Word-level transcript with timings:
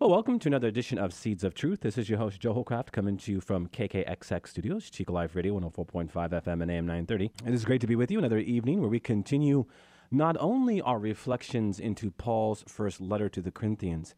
Well, 0.00 0.10
welcome 0.10 0.40
to 0.40 0.48
another 0.48 0.66
edition 0.66 0.98
of 0.98 1.14
Seeds 1.14 1.44
of 1.44 1.54
Truth. 1.54 1.82
This 1.82 1.96
is 1.96 2.08
your 2.08 2.18
host, 2.18 2.40
Joe 2.40 2.52
Holcraft, 2.52 2.90
coming 2.90 3.16
to 3.18 3.30
you 3.30 3.40
from 3.40 3.68
KKXX 3.68 4.48
Studios, 4.48 4.90
Chico 4.90 5.12
Live 5.12 5.36
Radio, 5.36 5.56
104.5 5.60 6.10
FM 6.10 6.62
and 6.62 6.70
AM 6.70 6.84
930. 6.84 7.30
It 7.46 7.54
is 7.54 7.64
great 7.64 7.80
to 7.80 7.86
be 7.86 7.94
with 7.94 8.10
you 8.10 8.18
another 8.18 8.40
evening 8.40 8.80
where 8.80 8.90
we 8.90 8.98
continue 8.98 9.66
not 10.10 10.36
only 10.40 10.82
our 10.82 10.98
reflections 10.98 11.78
into 11.78 12.10
Paul's 12.10 12.64
first 12.66 13.00
letter 13.00 13.28
to 13.28 13.40
the 13.40 13.52
Corinthians, 13.52 14.16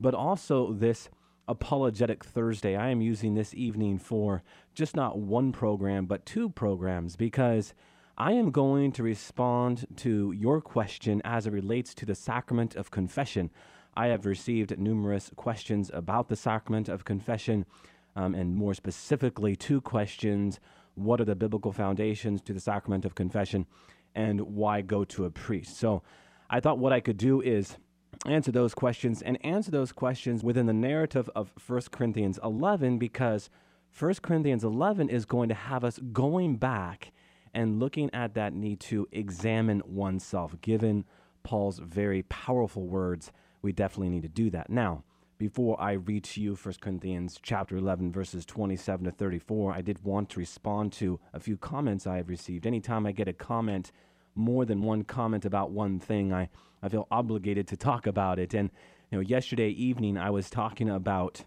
but 0.00 0.14
also 0.14 0.72
this 0.72 1.10
Apologetic 1.46 2.24
Thursday. 2.24 2.74
I 2.74 2.88
am 2.88 3.02
using 3.02 3.34
this 3.34 3.52
evening 3.52 3.98
for 3.98 4.42
just 4.74 4.96
not 4.96 5.18
one 5.18 5.52
program, 5.52 6.06
but 6.06 6.24
two 6.24 6.48
programs 6.48 7.16
because 7.16 7.74
I 8.16 8.32
am 8.32 8.50
going 8.50 8.92
to 8.92 9.02
respond 9.02 9.86
to 9.96 10.32
your 10.32 10.62
question 10.62 11.20
as 11.22 11.46
it 11.46 11.52
relates 11.52 11.92
to 11.94 12.06
the 12.06 12.14
sacrament 12.14 12.76
of 12.76 12.90
confession. 12.90 13.50
I 13.98 14.06
have 14.06 14.26
received 14.26 14.78
numerous 14.78 15.32
questions 15.34 15.90
about 15.92 16.28
the 16.28 16.36
sacrament 16.36 16.88
of 16.88 17.04
confession, 17.04 17.66
um, 18.14 18.32
and 18.32 18.54
more 18.54 18.72
specifically, 18.72 19.56
two 19.56 19.80
questions 19.80 20.60
What 20.94 21.20
are 21.20 21.24
the 21.24 21.34
biblical 21.34 21.72
foundations 21.72 22.40
to 22.42 22.52
the 22.52 22.60
sacrament 22.60 23.04
of 23.04 23.16
confession, 23.16 23.66
and 24.14 24.40
why 24.40 24.82
go 24.82 25.02
to 25.06 25.24
a 25.24 25.30
priest? 25.30 25.78
So 25.78 26.04
I 26.48 26.60
thought 26.60 26.78
what 26.78 26.92
I 26.92 27.00
could 27.00 27.16
do 27.16 27.40
is 27.40 27.76
answer 28.24 28.52
those 28.52 28.72
questions 28.72 29.20
and 29.20 29.36
answer 29.44 29.72
those 29.72 29.90
questions 29.90 30.44
within 30.44 30.66
the 30.66 30.72
narrative 30.72 31.28
of 31.34 31.52
1 31.66 31.80
Corinthians 31.90 32.38
11 32.44 32.98
because 32.98 33.50
1 33.98 34.14
Corinthians 34.22 34.62
11 34.62 35.08
is 35.08 35.24
going 35.24 35.48
to 35.48 35.56
have 35.56 35.82
us 35.82 35.98
going 36.12 36.54
back 36.54 37.10
and 37.52 37.80
looking 37.80 38.10
at 38.14 38.34
that 38.34 38.52
need 38.52 38.78
to 38.78 39.08
examine 39.10 39.82
oneself, 39.84 40.54
given 40.60 41.04
Paul's 41.42 41.80
very 41.80 42.22
powerful 42.22 42.86
words 42.86 43.32
we 43.62 43.72
definitely 43.72 44.10
need 44.10 44.22
to 44.22 44.28
do 44.28 44.50
that. 44.50 44.70
Now, 44.70 45.04
before 45.38 45.80
I 45.80 45.92
read 45.92 46.24
to 46.24 46.40
you 46.40 46.56
1 46.56 46.74
Corinthians 46.80 47.38
chapter 47.40 47.76
11 47.76 48.10
verses 48.10 48.44
27 48.44 49.04
to 49.04 49.12
34, 49.12 49.72
I 49.72 49.82
did 49.82 50.04
want 50.04 50.30
to 50.30 50.40
respond 50.40 50.92
to 50.94 51.20
a 51.32 51.38
few 51.38 51.56
comments 51.56 52.06
I 52.06 52.16
have 52.16 52.28
received. 52.28 52.66
Anytime 52.66 53.06
I 53.06 53.12
get 53.12 53.28
a 53.28 53.32
comment, 53.32 53.92
more 54.34 54.64
than 54.64 54.82
one 54.82 55.04
comment 55.04 55.44
about 55.44 55.70
one 55.70 56.00
thing, 56.00 56.32
I, 56.32 56.48
I 56.82 56.88
feel 56.88 57.06
obligated 57.10 57.68
to 57.68 57.76
talk 57.76 58.06
about 58.06 58.38
it. 58.40 58.52
And 58.52 58.70
you 59.10 59.18
know, 59.18 59.22
yesterday 59.22 59.68
evening 59.70 60.18
I 60.18 60.30
was 60.30 60.50
talking 60.50 60.90
about 60.90 61.44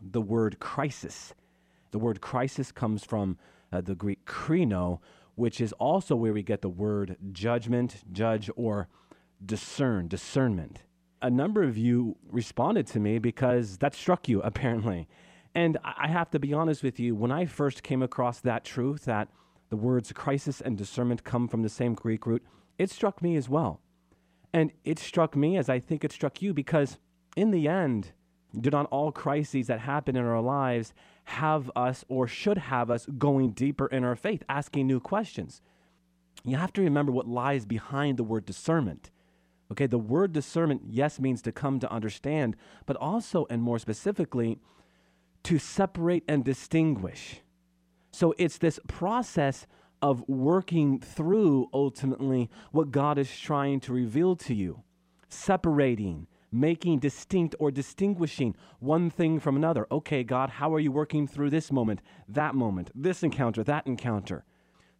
the 0.00 0.20
word 0.20 0.58
crisis. 0.58 1.32
The 1.92 1.98
word 1.98 2.20
crisis 2.20 2.72
comes 2.72 3.04
from 3.04 3.38
uh, 3.72 3.82
the 3.82 3.94
Greek 3.94 4.24
krino, 4.26 4.98
which 5.36 5.60
is 5.60 5.72
also 5.74 6.16
where 6.16 6.32
we 6.32 6.42
get 6.42 6.60
the 6.60 6.68
word 6.68 7.16
judgment, 7.30 8.02
judge, 8.12 8.50
or 8.56 8.88
discern, 9.44 10.08
discernment 10.08 10.82
a 11.22 11.30
number 11.30 11.62
of 11.62 11.78
you 11.78 12.16
responded 12.30 12.86
to 12.88 13.00
me 13.00 13.18
because 13.18 13.78
that 13.78 13.94
struck 13.94 14.28
you, 14.28 14.40
apparently. 14.44 15.08
And 15.54 15.78
I 15.84 16.08
have 16.08 16.30
to 16.30 16.38
be 16.38 16.52
honest 16.52 16.82
with 16.82 16.98
you, 16.98 17.14
when 17.14 17.30
I 17.30 17.46
first 17.46 17.82
came 17.82 18.02
across 18.02 18.40
that 18.40 18.64
truth 18.64 19.04
that 19.04 19.28
the 19.70 19.76
words 19.76 20.12
crisis 20.12 20.60
and 20.60 20.76
discernment 20.76 21.24
come 21.24 21.48
from 21.48 21.62
the 21.62 21.68
same 21.68 21.94
Greek 21.94 22.26
root, 22.26 22.42
it 22.78 22.90
struck 22.90 23.22
me 23.22 23.36
as 23.36 23.48
well. 23.48 23.80
And 24.52 24.72
it 24.84 24.98
struck 24.98 25.36
me 25.36 25.56
as 25.56 25.68
I 25.68 25.78
think 25.78 26.04
it 26.04 26.12
struck 26.12 26.42
you 26.42 26.52
because, 26.52 26.98
in 27.36 27.50
the 27.50 27.68
end, 27.68 28.12
do 28.58 28.70
not 28.70 28.86
all 28.86 29.12
crises 29.12 29.66
that 29.68 29.80
happen 29.80 30.16
in 30.16 30.24
our 30.24 30.40
lives 30.40 30.92
have 31.24 31.70
us 31.74 32.04
or 32.08 32.26
should 32.26 32.58
have 32.58 32.90
us 32.90 33.06
going 33.06 33.52
deeper 33.52 33.86
in 33.86 34.04
our 34.04 34.16
faith, 34.16 34.42
asking 34.48 34.86
new 34.86 35.00
questions? 35.00 35.62
You 36.44 36.56
have 36.56 36.72
to 36.74 36.82
remember 36.82 37.12
what 37.12 37.28
lies 37.28 37.64
behind 37.64 38.18
the 38.18 38.24
word 38.24 38.44
discernment. 38.44 39.10
Okay, 39.72 39.86
the 39.86 39.96
word 39.96 40.34
discernment, 40.34 40.82
yes, 40.86 41.18
means 41.18 41.40
to 41.40 41.50
come 41.50 41.80
to 41.80 41.90
understand, 41.90 42.56
but 42.84 42.94
also, 42.96 43.46
and 43.48 43.62
more 43.62 43.78
specifically, 43.78 44.58
to 45.44 45.58
separate 45.58 46.24
and 46.28 46.44
distinguish. 46.44 47.40
So 48.12 48.34
it's 48.36 48.58
this 48.58 48.78
process 48.86 49.66
of 50.02 50.28
working 50.28 51.00
through 51.00 51.70
ultimately 51.72 52.50
what 52.70 52.90
God 52.90 53.16
is 53.16 53.34
trying 53.34 53.80
to 53.80 53.94
reveal 53.94 54.36
to 54.36 54.54
you, 54.54 54.82
separating, 55.30 56.26
making 56.52 56.98
distinct 56.98 57.54
or 57.58 57.70
distinguishing 57.70 58.54
one 58.78 59.08
thing 59.08 59.40
from 59.40 59.56
another. 59.56 59.86
Okay, 59.90 60.22
God, 60.22 60.50
how 60.50 60.74
are 60.74 60.80
you 60.80 60.92
working 60.92 61.26
through 61.26 61.48
this 61.48 61.72
moment, 61.72 62.02
that 62.28 62.54
moment, 62.54 62.90
this 62.94 63.22
encounter, 63.22 63.64
that 63.64 63.86
encounter? 63.86 64.44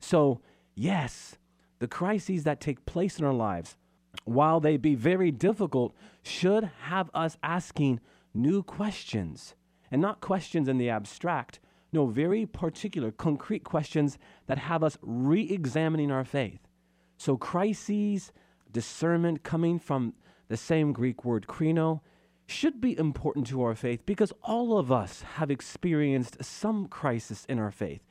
So, 0.01 0.41
yes, 0.75 1.37
the 1.79 1.89
crises 1.89 2.45
that 2.45 2.59
take 2.59 2.87
place 2.87 3.19
in 3.19 3.27
our 3.27 3.35
lives 3.35 3.77
while 4.25 4.61
they 4.61 4.77
be 4.77 4.95
very 4.95 5.31
difficult, 5.31 5.95
should 6.23 6.71
have 6.83 7.11
us 7.15 7.37
asking 7.43 8.01
new 8.35 8.63
questions. 8.63 9.55
And 9.91 10.01
not 10.01 10.21
questions 10.21 10.69
in 10.69 10.79
the 10.79 10.89
abstract, 10.89 11.61
no, 11.93 12.07
very 12.07 12.47
particular, 12.47 13.11
concrete 13.11 13.65
questions 13.65 14.19
that 14.47 14.59
have 14.59 14.83
us 14.83 14.97
re 15.03 15.43
examining 15.51 16.11
our 16.11 16.25
faith. 16.25 16.61
So, 17.19 17.37
crises, 17.37 18.33
discernment 18.71 19.43
coming 19.43 19.79
from 19.79 20.15
the 20.49 20.57
same 20.57 20.93
Greek 20.93 21.25
word 21.25 21.47
krino, 21.47 22.01
should 22.47 22.81
be 22.81 22.99
important 22.99 23.47
to 23.49 23.63
our 23.63 23.75
faith 23.75 24.05
because 24.07 24.33
all 24.43 24.79
of 24.79 24.91
us 24.91 25.23
have 25.37 25.51
experienced 25.51 26.43
some 26.43 26.89
crisis 26.89 27.45
in 27.49 27.59
our 27.59 27.71
faith. 27.71 28.03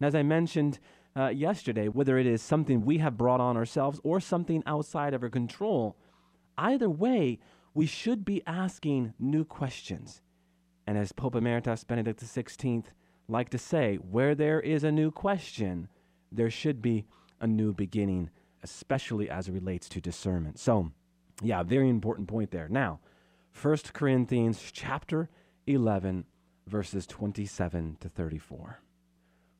And 0.00 0.06
as 0.06 0.14
I 0.14 0.22
mentioned, 0.22 0.78
uh, 1.18 1.28
yesterday, 1.30 1.88
whether 1.88 2.16
it 2.16 2.26
is 2.26 2.40
something 2.40 2.84
we 2.84 2.98
have 2.98 3.16
brought 3.16 3.40
on 3.40 3.56
ourselves 3.56 4.00
or 4.04 4.20
something 4.20 4.62
outside 4.66 5.14
of 5.14 5.22
our 5.22 5.28
control, 5.28 5.96
either 6.56 6.88
way, 6.88 7.38
we 7.74 7.86
should 7.86 8.24
be 8.24 8.42
asking 8.46 9.12
new 9.18 9.44
questions. 9.44 10.22
And 10.86 10.96
as 10.96 11.12
Pope 11.12 11.34
Emeritus 11.34 11.82
Benedict 11.82 12.20
XVI 12.20 12.84
liked 13.26 13.52
to 13.52 13.58
say, 13.58 13.96
where 13.96 14.34
there 14.34 14.60
is 14.60 14.84
a 14.84 14.92
new 14.92 15.10
question, 15.10 15.88
there 16.30 16.50
should 16.50 16.80
be 16.80 17.04
a 17.40 17.46
new 17.46 17.72
beginning, 17.72 18.30
especially 18.62 19.28
as 19.28 19.48
it 19.48 19.52
relates 19.52 19.88
to 19.90 20.00
discernment. 20.00 20.58
So, 20.58 20.92
yeah, 21.42 21.62
very 21.62 21.88
important 21.88 22.28
point 22.28 22.52
there. 22.52 22.68
Now, 22.68 23.00
1 23.60 23.76
Corinthians 23.92 24.70
chapter 24.72 25.28
11, 25.66 26.24
verses 26.66 27.06
27 27.06 27.96
to 28.00 28.08
34. 28.08 28.80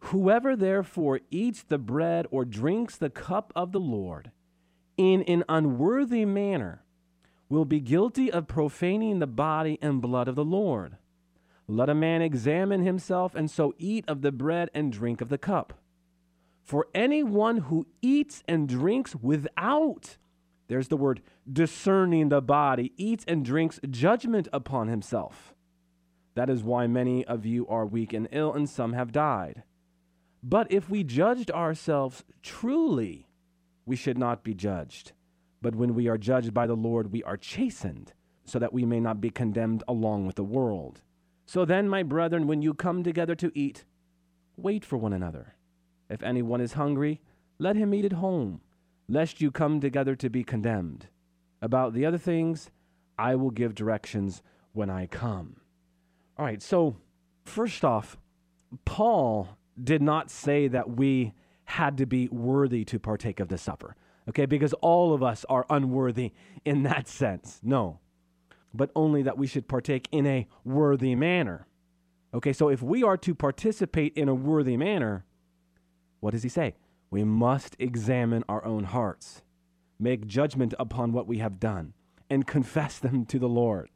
Whoever 0.00 0.56
therefore 0.56 1.20
eats 1.31 1.62
the 1.62 1.78
bread 1.78 2.26
or 2.31 2.44
drinks 2.44 2.97
the 2.97 3.10
cup 3.10 3.53
of 3.54 3.72
the 3.72 3.81
Lord 3.81 4.31
in 4.97 5.22
an 5.22 5.44
unworthy 5.48 6.25
manner 6.25 6.82
will 7.48 7.64
be 7.64 7.81
guilty 7.81 8.31
of 8.31 8.48
profaning 8.48 9.19
the 9.19 9.26
body 9.26 9.78
and 9.81 10.03
blood 10.03 10.28
of 10.28 10.34
the 10.34 10.44
Lord. 10.44 10.97
Let 11.66 11.88
a 11.88 11.94
man 11.94 12.22
examine 12.22 12.82
himself, 12.82 13.34
and 13.34 13.50
so 13.50 13.75
eat 13.78 14.04
of 14.08 14.22
the 14.22 14.32
bread 14.32 14.70
and 14.75 14.92
drink 14.92 15.20
of 15.20 15.28
the 15.28 15.38
cup. 15.38 15.75
For 16.62 16.88
anyone 16.94 17.58
who 17.58 17.87
eats 18.03 18.42
and 18.48 18.69
drinks 18.69 19.14
without, 19.14 20.16
there's 20.69 20.88
the 20.88 20.97
word 20.97 21.22
discerning 21.50 22.28
the 22.28 22.42
body, 22.42 22.92
eats 22.97 23.25
and 23.28 23.44
drinks 23.44 23.81
judgment 23.88 24.48
upon 24.53 24.88
himself. 24.88 25.54
That 26.34 26.50
is 26.50 26.62
why 26.62 26.87
many 26.87 27.25
of 27.25 27.47
you 27.47 27.66
are 27.69 27.87
weak 27.87 28.12
and 28.12 28.28
ill, 28.32 28.53
and 28.53 28.69
some 28.69 28.94
have 28.94 29.12
died. 29.12 29.62
But 30.43 30.71
if 30.71 30.88
we 30.88 31.04
judged 31.04 31.50
ourselves 31.50 32.25
truly, 32.43 33.28
we 33.84 33.97
should 33.97 34.19
not 34.19 34.44
be 34.44 34.55
judged. 34.55 35.12
But 35.61 35.75
when 35.75 35.94
we 35.94 36.08
are 36.08 36.19
judged 36.19 36.55
by 36.55 36.67
the 36.67 36.76
Lord, 36.76 37.11
we 37.11 37.23
are 37.25 37.37
chastened, 37.37 38.12
so 38.44 38.58
that 38.58 38.73
we 38.73 38.85
may 38.85 39.00
not 39.00 39.20
be 39.20 39.31
condemned 39.31 39.82
along 39.88 40.26
with 40.26 40.37
the 40.37 40.44
world. 40.44 41.02
So 41.46 41.64
then, 41.64 41.88
my 41.88 42.02
brethren, 42.02 42.46
when 42.46 42.62
you 42.62 42.75
come 42.75 43.02
together 43.02 43.35
to 43.37 43.50
eat, 43.55 43.85
wait 44.56 44.85
for 44.85 44.96
one 44.96 45.12
another. 45.12 45.55
If 46.08 46.23
anyone 46.23 46.61
is 46.61 46.75
hungry, 46.75 47.20
let 47.58 47.76
him 47.76 47.93
eat 47.93 48.05
at 48.05 48.12
home, 48.12 48.61
lest 49.08 49.40
you 49.40 49.50
come 49.50 49.81
together 49.81 50.14
to 50.17 50.31
be 50.31 50.44
condemned. 50.44 51.08
About 51.61 51.93
the 51.93 52.06
other 52.06 52.19
things, 52.19 52.70
I 53.19 53.35
will 53.35 53.50
give 53.50 53.75
directions 53.75 54.43
when 54.73 54.90
I 54.90 55.06
come. 55.06 55.56
All 56.37 56.44
right, 56.44 56.62
so 56.62 56.96
first 57.44 57.85
off, 57.85 58.17
Paul 58.85 59.57
did 59.82 60.02
not 60.02 60.30
say 60.30 60.69
that 60.69 60.96
we 60.96 61.32
had 61.64 61.98
to 61.98 62.06
be 62.06 62.28
worthy 62.28 62.84
to 62.84 62.98
partake 62.98 63.40
of 63.40 63.48
the 63.48 63.58
supper, 63.58 63.94
okay? 64.28 64.46
Because 64.46 64.72
all 64.75 65.12
of 65.12 65.22
us 65.22 65.44
are 65.48 65.66
unworthy 65.69 66.32
in 66.64 66.82
that 66.84 67.08
sense. 67.08 67.60
No. 67.62 68.00
But 68.72 68.90
only 68.94 69.22
that 69.22 69.38
we 69.38 69.46
should 69.46 69.69
partake 69.69 70.08
in 70.10 70.26
a 70.26 70.46
worthy 70.64 71.14
manner. 71.14 71.66
Okay, 72.34 72.52
so 72.52 72.69
if 72.69 72.82
we 72.82 73.02
are 73.02 73.16
to 73.19 73.34
participate 73.34 74.12
in 74.16 74.28
a 74.28 74.34
worthy 74.34 74.76
manner, 74.76 75.25
what 76.20 76.32
does 76.32 76.42
he 76.42 76.48
say? 76.48 76.75
we 77.10 77.25
must 77.25 77.76
examine 77.78 78.44
our 78.48 78.64
own 78.64 78.84
hearts, 78.84 79.42
make 79.98 80.26
judgment 80.26 80.75
upon 80.78 81.12
what 81.12 81.26
we 81.26 81.38
have 81.38 81.60
done, 81.60 81.94
and 82.28 82.46
confess 82.46 82.98
them 82.98 83.25
to 83.26 83.38
the 83.38 83.48
Lord. 83.48 83.88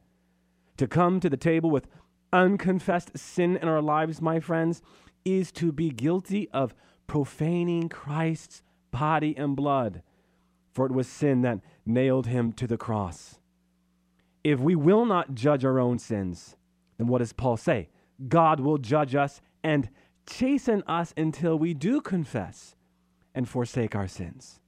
To 0.77 0.87
come 0.87 1.19
to 1.19 1.29
the 1.29 1.37
table 1.37 1.69
with 1.69 1.87
unconfessed 2.31 3.17
sin 3.17 3.57
in 3.57 3.67
our 3.67 3.81
lives, 3.81 4.21
my 4.21 4.39
friends, 4.39 4.81
is 5.25 5.51
to 5.53 5.71
be 5.71 5.89
guilty 5.89 6.49
of 6.51 6.73
profaning 7.07 7.89
Christ's 7.89 8.61
body 8.91 9.35
and 9.37 9.55
blood, 9.55 10.01
for 10.71 10.85
it 10.85 10.91
was 10.91 11.07
sin 11.07 11.41
that 11.41 11.59
nailed 11.85 12.27
him 12.27 12.51
to 12.53 12.67
the 12.67 12.77
cross. 12.77 13.39
If 14.43 14.59
we 14.59 14.75
will 14.75 15.05
not 15.05 15.35
judge 15.35 15.63
our 15.63 15.79
own 15.79 15.99
sins, 15.99 16.55
then 16.97 17.07
what 17.07 17.19
does 17.19 17.33
Paul 17.33 17.57
say? 17.57 17.89
God 18.27 18.59
will 18.59 18.77
judge 18.77 19.15
us 19.15 19.41
and 19.63 19.89
chasten 20.29 20.83
us 20.87 21.13
until 21.15 21.57
we 21.57 21.73
do 21.73 22.01
confess 22.01 22.75
and 23.33 23.47
forsake 23.47 23.95
our 23.95 24.07
sins. 24.07 24.59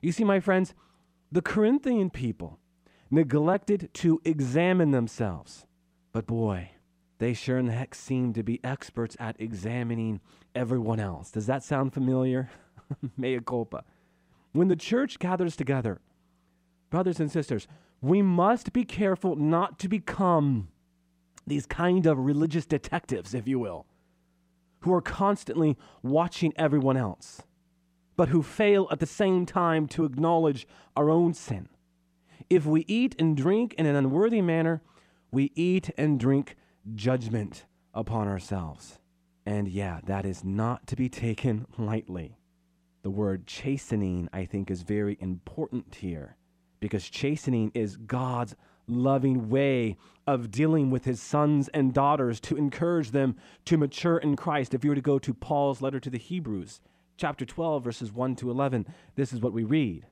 You 0.00 0.12
see, 0.12 0.24
my 0.24 0.40
friends, 0.40 0.74
the 1.32 1.42
Corinthian 1.42 2.10
people 2.10 2.58
neglected 3.10 3.90
to 3.94 4.20
examine 4.24 4.90
themselves. 4.90 5.66
But 6.12 6.26
boy, 6.26 6.70
they 7.20 7.34
sure 7.34 7.58
in 7.58 7.66
the 7.66 7.72
heck 7.72 7.94
seem 7.94 8.32
to 8.32 8.42
be 8.42 8.64
experts 8.64 9.14
at 9.20 9.38
examining 9.38 10.20
everyone 10.54 10.98
else. 10.98 11.30
Does 11.30 11.46
that 11.46 11.62
sound 11.62 11.92
familiar? 11.92 12.50
Mea 13.16 13.40
culpa. 13.40 13.84
When 14.52 14.68
the 14.68 14.74
church 14.74 15.18
gathers 15.18 15.54
together, 15.54 16.00
brothers 16.88 17.20
and 17.20 17.30
sisters, 17.30 17.68
we 18.00 18.22
must 18.22 18.72
be 18.72 18.84
careful 18.84 19.36
not 19.36 19.78
to 19.80 19.88
become 19.88 20.68
these 21.46 21.66
kind 21.66 22.06
of 22.06 22.18
religious 22.18 22.64
detectives, 22.64 23.34
if 23.34 23.46
you 23.46 23.58
will, 23.58 23.84
who 24.80 24.94
are 24.94 25.02
constantly 25.02 25.76
watching 26.02 26.54
everyone 26.56 26.96
else, 26.96 27.42
but 28.16 28.30
who 28.30 28.42
fail 28.42 28.88
at 28.90 28.98
the 28.98 29.04
same 29.04 29.44
time 29.44 29.86
to 29.88 30.06
acknowledge 30.06 30.66
our 30.96 31.10
own 31.10 31.34
sin. 31.34 31.68
If 32.48 32.64
we 32.64 32.86
eat 32.88 33.14
and 33.18 33.36
drink 33.36 33.74
in 33.74 33.84
an 33.84 33.94
unworthy 33.94 34.40
manner, 34.40 34.80
we 35.30 35.52
eat 35.54 35.90
and 35.98 36.18
drink 36.18 36.56
judgment 36.94 37.66
upon 37.94 38.28
ourselves. 38.28 38.98
And 39.46 39.68
yeah, 39.68 40.00
that 40.04 40.24
is 40.24 40.44
not 40.44 40.86
to 40.88 40.96
be 40.96 41.08
taken 41.08 41.66
lightly. 41.78 42.36
The 43.02 43.10
word 43.10 43.46
chastening, 43.46 44.28
I 44.32 44.44
think, 44.44 44.70
is 44.70 44.82
very 44.82 45.16
important 45.20 45.94
here 45.94 46.36
because 46.80 47.08
chastening 47.08 47.70
is 47.74 47.96
God's 47.96 48.56
loving 48.86 49.48
way 49.48 49.96
of 50.26 50.50
dealing 50.50 50.90
with 50.90 51.04
his 51.04 51.20
sons 51.20 51.68
and 51.68 51.94
daughters 51.94 52.40
to 52.40 52.56
encourage 52.56 53.12
them 53.12 53.36
to 53.66 53.76
mature 53.76 54.18
in 54.18 54.36
Christ. 54.36 54.74
If 54.74 54.84
you 54.84 54.90
were 54.90 54.96
to 54.96 55.00
go 55.00 55.18
to 55.18 55.34
Paul's 55.34 55.80
letter 55.80 56.00
to 56.00 56.10
the 56.10 56.18
Hebrews, 56.18 56.80
chapter 57.16 57.44
12, 57.44 57.84
verses 57.84 58.12
1 58.12 58.36
to 58.36 58.50
11, 58.50 58.86
this 59.14 59.32
is 59.32 59.40
what 59.40 59.52
we 59.52 59.64
read. 59.64 60.06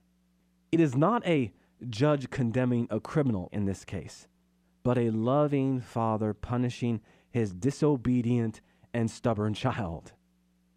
It 0.71 0.81
is 0.81 0.95
not 0.95 1.27
a 1.27 1.53
judge 1.89 2.31
condemning 2.31 2.87
a 2.91 3.01
criminal 3.01 3.49
in 3.53 3.65
this 3.65 3.85
case, 3.85 4.29
but 4.89 4.97
a 4.97 5.11
loving 5.11 5.83
father 5.83 6.33
punishing 6.33 6.99
his 7.31 7.53
disobedient 7.53 8.63
and 8.95 9.11
stubborn 9.11 9.53
child. 9.53 10.13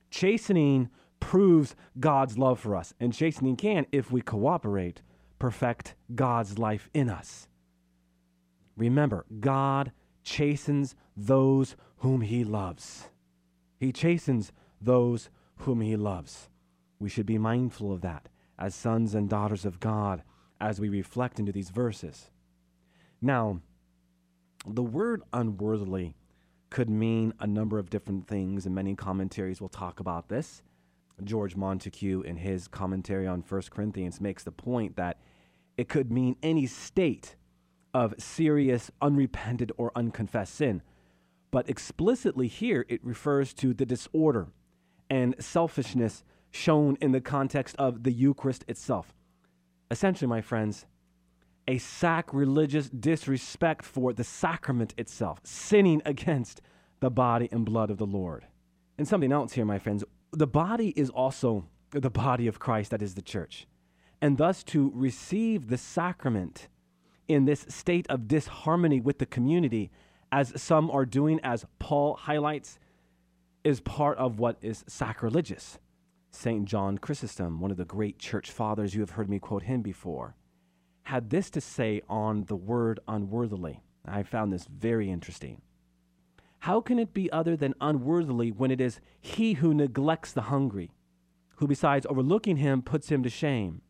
Chastening 0.10 0.90
proves 1.22 1.78
God's 1.98 2.38
love 2.38 2.60
for 2.60 2.76
us, 2.76 2.94
and 3.00 3.14
chastening 3.14 3.56
can, 3.56 3.86
if 3.94 4.12
we 4.12 4.20
cooperate, 4.20 5.02
perfect 5.40 5.96
God's 6.14 6.60
life 6.60 6.90
in 6.94 7.10
us. 7.10 7.48
Remember, 8.76 9.26
God 9.40 9.94
chastens 10.24 10.94
those 11.16 11.78
whom 12.00 12.20
he 12.20 12.44
loves. 12.44 13.12
He 13.80 13.94
chastens 13.94 14.52
those 14.82 15.30
whom 15.60 15.80
he 15.80 15.96
loves. 15.96 16.50
We 17.00 17.08
should 17.08 17.26
be 17.26 17.38
mindful 17.38 17.94
of 17.94 18.02
that 18.02 18.28
as 18.60 18.76
sons 18.76 19.16
and 19.16 19.30
daughters 19.30 19.64
of 19.64 19.80
God 19.80 20.22
as 20.60 20.82
we 20.82 20.90
reflect 20.90 21.40
into 21.40 21.54
these 21.54 21.70
verses. 21.70 22.30
Now, 23.22 23.62
the 24.66 24.84
word 24.84 25.24
unworthily 25.34 26.16
could 26.70 26.90
mean 26.90 27.34
a 27.40 27.48
number 27.48 27.80
of 27.80 27.90
different 27.90 28.28
things, 28.28 28.66
and 28.66 28.74
many 28.74 28.96
commentaries 28.96 29.60
will 29.60 29.70
talk 29.70 30.00
about 30.00 30.30
this. 30.30 30.64
George 31.24 31.56
Montague, 31.56 32.22
in 32.22 32.38
his 32.38 32.68
commentary 32.68 33.28
on 33.28 33.44
1 33.48 33.62
Corinthians, 33.70 34.22
makes 34.22 34.44
the 34.44 34.52
point 34.52 34.96
that 34.96 35.20
it 35.78 35.90
could 35.90 36.12
mean 36.12 36.36
any 36.42 36.66
state 36.66 37.36
of 37.94 38.14
serious, 38.18 38.90
unrepented, 39.02 39.72
or 39.78 39.92
unconfessed 39.96 40.56
sin. 40.56 40.82
But 41.52 41.70
explicitly 41.70 42.48
here, 42.48 42.86
it 42.88 43.04
refers 43.04 43.54
to 43.56 43.74
the 43.74 43.86
disorder 43.86 44.48
and 45.10 45.36
selfishness 45.40 46.24
shown 46.52 46.98
in 47.02 47.12
the 47.12 47.22
context 47.22 47.76
of 47.78 48.04
the 48.04 48.12
Eucharist 48.12 48.64
itself. 48.68 49.14
Essentially, 49.90 50.28
my 50.28 50.42
friends, 50.42 50.86
a 51.68 51.78
sacrilegious 51.78 52.90
disrespect 52.90 53.86
for 53.86 54.14
the 54.14 54.24
sacrament 54.24 54.94
itself, 54.98 55.40
sinning 55.44 56.02
against 56.06 56.62
the 57.00 57.10
body 57.10 57.50
and 57.52 57.66
blood 57.66 57.90
of 57.90 57.98
the 57.98 58.06
Lord. 58.06 58.46
And 58.98 59.08
something 59.08 59.32
else 59.32 59.54
here, 59.54 59.66
my 59.66 59.80
friends 59.80 60.04
the 60.32 60.48
body 60.48 60.90
is 60.96 61.10
also 61.10 61.66
the 61.92 62.10
body 62.10 62.48
of 62.48 62.60
Christ, 62.60 62.92
that 62.92 63.02
is 63.02 63.16
the 63.16 63.22
church. 63.22 63.68
And 64.22 64.38
thus, 64.38 64.64
to 64.66 64.92
receive 64.96 65.68
the 65.68 65.78
sacrament 65.78 66.70
in 67.28 67.46
this 67.46 67.66
state 67.70 68.06
of 68.10 68.28
disharmony 68.28 69.02
with 69.02 69.20
the 69.20 69.26
community, 69.26 69.92
as 70.32 70.54
some 70.62 70.90
are 70.90 71.06
doing, 71.06 71.40
as 71.44 71.66
Paul 71.80 72.16
highlights, 72.16 72.80
is 73.64 73.82
part 73.82 74.18
of 74.18 74.40
what 74.40 74.58
is 74.62 74.84
sacrilegious. 74.88 75.80
St. 76.32 76.66
John 76.66 76.98
Chrysostom, 76.98 77.60
one 77.60 77.72
of 77.72 77.78
the 77.78 77.86
great 77.86 78.18
church 78.18 78.52
fathers, 78.52 78.96
you 78.96 79.02
have 79.02 79.12
heard 79.12 79.30
me 79.30 79.40
quote 79.40 79.64
him 79.64 79.82
before, 79.82 80.36
had 81.04 81.30
this 81.30 81.50
to 81.52 81.62
say 81.62 82.02
on 82.10 82.46
the 82.46 82.56
word 82.56 83.00
unworthily. 83.08 83.82
I 84.06 84.24
found 84.24 84.52
this 84.52 84.66
very 84.66 85.10
interesting. 85.10 85.62
How 86.60 86.82
can 86.82 87.00
it 87.00 87.14
be 87.14 87.32
other 87.32 87.56
than 87.56 87.74
unworthily 87.82 88.52
when 88.52 88.72
it 88.72 88.80
is 88.80 89.00
he 89.20 89.54
who 89.54 89.74
neglects 89.74 90.32
the 90.32 90.44
hungry, 90.44 90.92
who 91.58 91.68
besides 91.68 92.06
overlooking 92.10 92.58
him 92.58 92.82
puts 92.82 93.10
him 93.10 93.24
to 93.24 93.30
shame? 93.30 93.82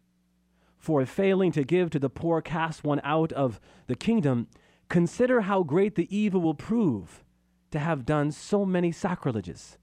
For 0.77 1.05
failing 1.05 1.51
to 1.51 1.63
give 1.63 1.89
to 1.91 1.99
the 1.99 2.09
poor 2.09 2.41
casts 2.41 2.83
one 2.83 3.01
out 3.03 3.31
of 3.33 3.59
the 3.87 3.95
kingdom, 3.95 4.47
consider 4.89 5.41
how 5.41 5.63
great 5.63 5.95
the 5.95 6.15
evil 6.15 6.41
will 6.41 6.55
prove 6.55 7.23
to 7.71 7.79
have 7.79 8.05
done 8.05 8.31
so 8.31 8.65
many 8.65 8.91
sacrileges. 8.91 9.77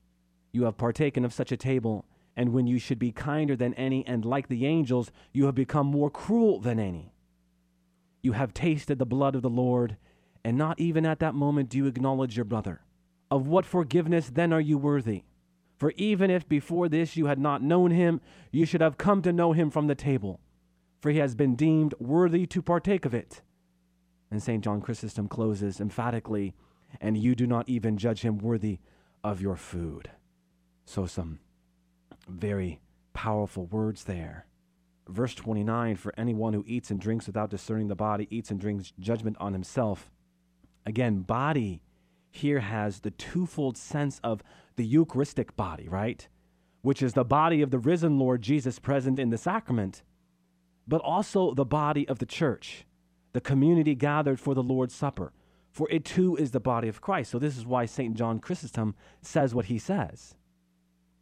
You 0.51 0.65
have 0.65 0.77
partaken 0.77 1.25
of 1.25 1.33
such 1.33 1.53
a 1.53 1.57
table 1.57 2.05
and 2.39 2.53
when 2.53 2.69
you 2.69 2.79
should 2.79 3.01
be 3.01 3.11
kinder 3.11 3.57
than 3.57 3.75
any 3.75 4.07
and 4.07 4.25
like 4.25 4.47
the 4.47 4.65
angels, 4.65 5.11
you 5.33 5.47
have 5.47 5.57
become 5.57 5.89
more 5.89 6.09
cruel 6.09 6.61
than 6.61 6.79
any. 6.79 7.13
You 8.23 8.33
have 8.33 8.55
tasted 8.55 8.99
the 8.99 9.07
blood 9.07 9.35
of 9.35 9.43
the 9.43 9.51
Lord, 9.51 9.97
and 10.45 10.57
not 10.57 10.81
even 10.81 11.07
at 11.07 11.21
that 11.21 11.35
moment 11.35 11.69
do 11.69 11.79
you 11.79 11.87
acknowledge 11.87 12.37
your 12.37 12.45
brother. 12.45 12.81
Of 13.31 13.47
what 13.47 13.67
forgiveness 13.67 14.31
then 14.31 14.53
are 14.53 14.61
you 14.61 14.79
worthy? 14.79 15.25
For 15.77 15.93
even 15.97 16.31
if 16.31 16.49
before 16.49 16.89
this 16.89 17.17
you 17.17 17.27
had 17.27 17.39
not 17.39 17.63
known 17.63 17.93
him, 17.93 18.21
you 18.51 18.67
should 18.67 18.81
have 18.81 18.99
come 18.99 19.23
to 19.23 19.33
know 19.33 19.53
him 19.53 19.71
from 19.71 19.87
the 19.87 19.95
table, 19.95 20.41
for 21.01 21.11
he 21.11 21.19
has 21.19 21.37
been 21.37 21.55
deemed 21.55 21.95
worthy 22.01 22.47
to 22.47 22.61
partake 22.61 23.05
of 23.05 23.15
it. 23.15 23.43
And 24.31 24.43
St. 24.43 24.65
John 24.65 24.81
Chrysostom 24.81 25.29
closes 25.29 25.81
emphatically, 25.81 26.55
and 27.01 27.17
you 27.17 27.37
do 27.37 27.47
not 27.47 27.69
even 27.69 27.97
judge 27.97 28.23
him 28.23 28.39
worthy 28.39 28.81
of 29.23 29.41
your 29.41 29.57
food. 29.57 30.11
So 30.85 31.07
some 31.07 31.39
very 32.29 32.81
powerful 33.13 33.67
words 33.67 34.05
there. 34.05 34.48
Verse 35.09 35.35
29 35.35 35.97
For 35.97 36.13
anyone 36.17 36.53
who 36.53 36.65
eats 36.67 36.91
and 36.91 37.01
drinks 37.01 37.27
without 37.27 37.51
discerning 37.51 37.89
the 37.89 37.97
body 37.97 38.29
eats 38.31 38.51
and 38.51 38.61
drinks 38.61 38.93
judgment 38.99 39.37
on 39.41 39.53
himself. 39.53 40.11
Again, 40.87 41.21
body 41.21 41.83
here 42.31 42.61
has 42.61 43.01
the 43.01 43.11
twofold 43.11 43.77
sense 43.77 44.21
of 44.23 44.43
the 44.77 44.85
Eucharistic 44.85 45.57
body, 45.57 45.89
right? 45.89 46.29
Which 46.83 47.03
is 47.03 47.15
the 47.15 47.25
body 47.25 47.63
of 47.63 47.71
the 47.71 47.79
risen 47.79 48.19
Lord 48.19 48.43
Jesus 48.43 48.79
present 48.79 49.19
in 49.19 49.31
the 49.31 49.39
sacrament, 49.39 50.03
but 50.87 51.01
also 51.01 51.55
the 51.55 51.65
body 51.65 52.07
of 52.09 52.19
the 52.19 52.27
church, 52.27 52.87
the 53.33 53.41
community 53.41 53.95
gathered 53.95 54.41
for 54.41 54.55
the 54.55 54.63
Lord's 54.63 54.95
Supper. 54.95 55.33
For 55.71 55.89
it 55.91 56.05
too 56.05 56.37
is 56.37 56.51
the 56.51 56.61
body 56.61 56.89
of 56.89 57.01
Christ. 57.01 57.31
So, 57.31 57.39
this 57.39 57.57
is 57.57 57.67
why 57.67 57.85
St. 57.85 58.17
John 58.17 58.41
Chrysostom 58.41 58.95
says 59.21 59.55
what 59.55 59.67
he 59.67 59.79
says. 59.79 60.35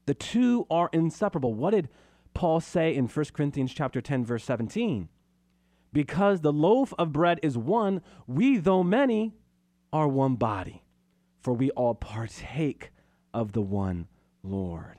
The 0.07 0.15
two 0.15 0.67
are 0.71 0.89
inseparable. 0.93 1.53
What 1.53 1.73
did 1.73 1.89
Paul 2.37 2.61
say 2.61 2.95
in 2.95 3.07
1 3.09 3.27
Corinthians 3.33 3.73
chapter 3.73 4.03
10 4.03 4.23
verse 4.23 4.45
17? 4.45 5.09
Because 5.91 6.43
the 6.43 6.53
loaf 6.53 6.93
of 6.99 7.11
bread 7.11 7.41
is 7.43 7.57
one, 7.57 8.03
we 8.27 8.59
though 8.59 8.83
many 8.83 9.33
are 9.91 10.07
one 10.07 10.35
body, 10.35 10.85
for 11.41 11.55
we 11.55 11.71
all 11.71 11.95
partake 11.95 12.91
of 13.33 13.53
the 13.53 13.63
one 13.63 14.07
Lord. 14.43 14.99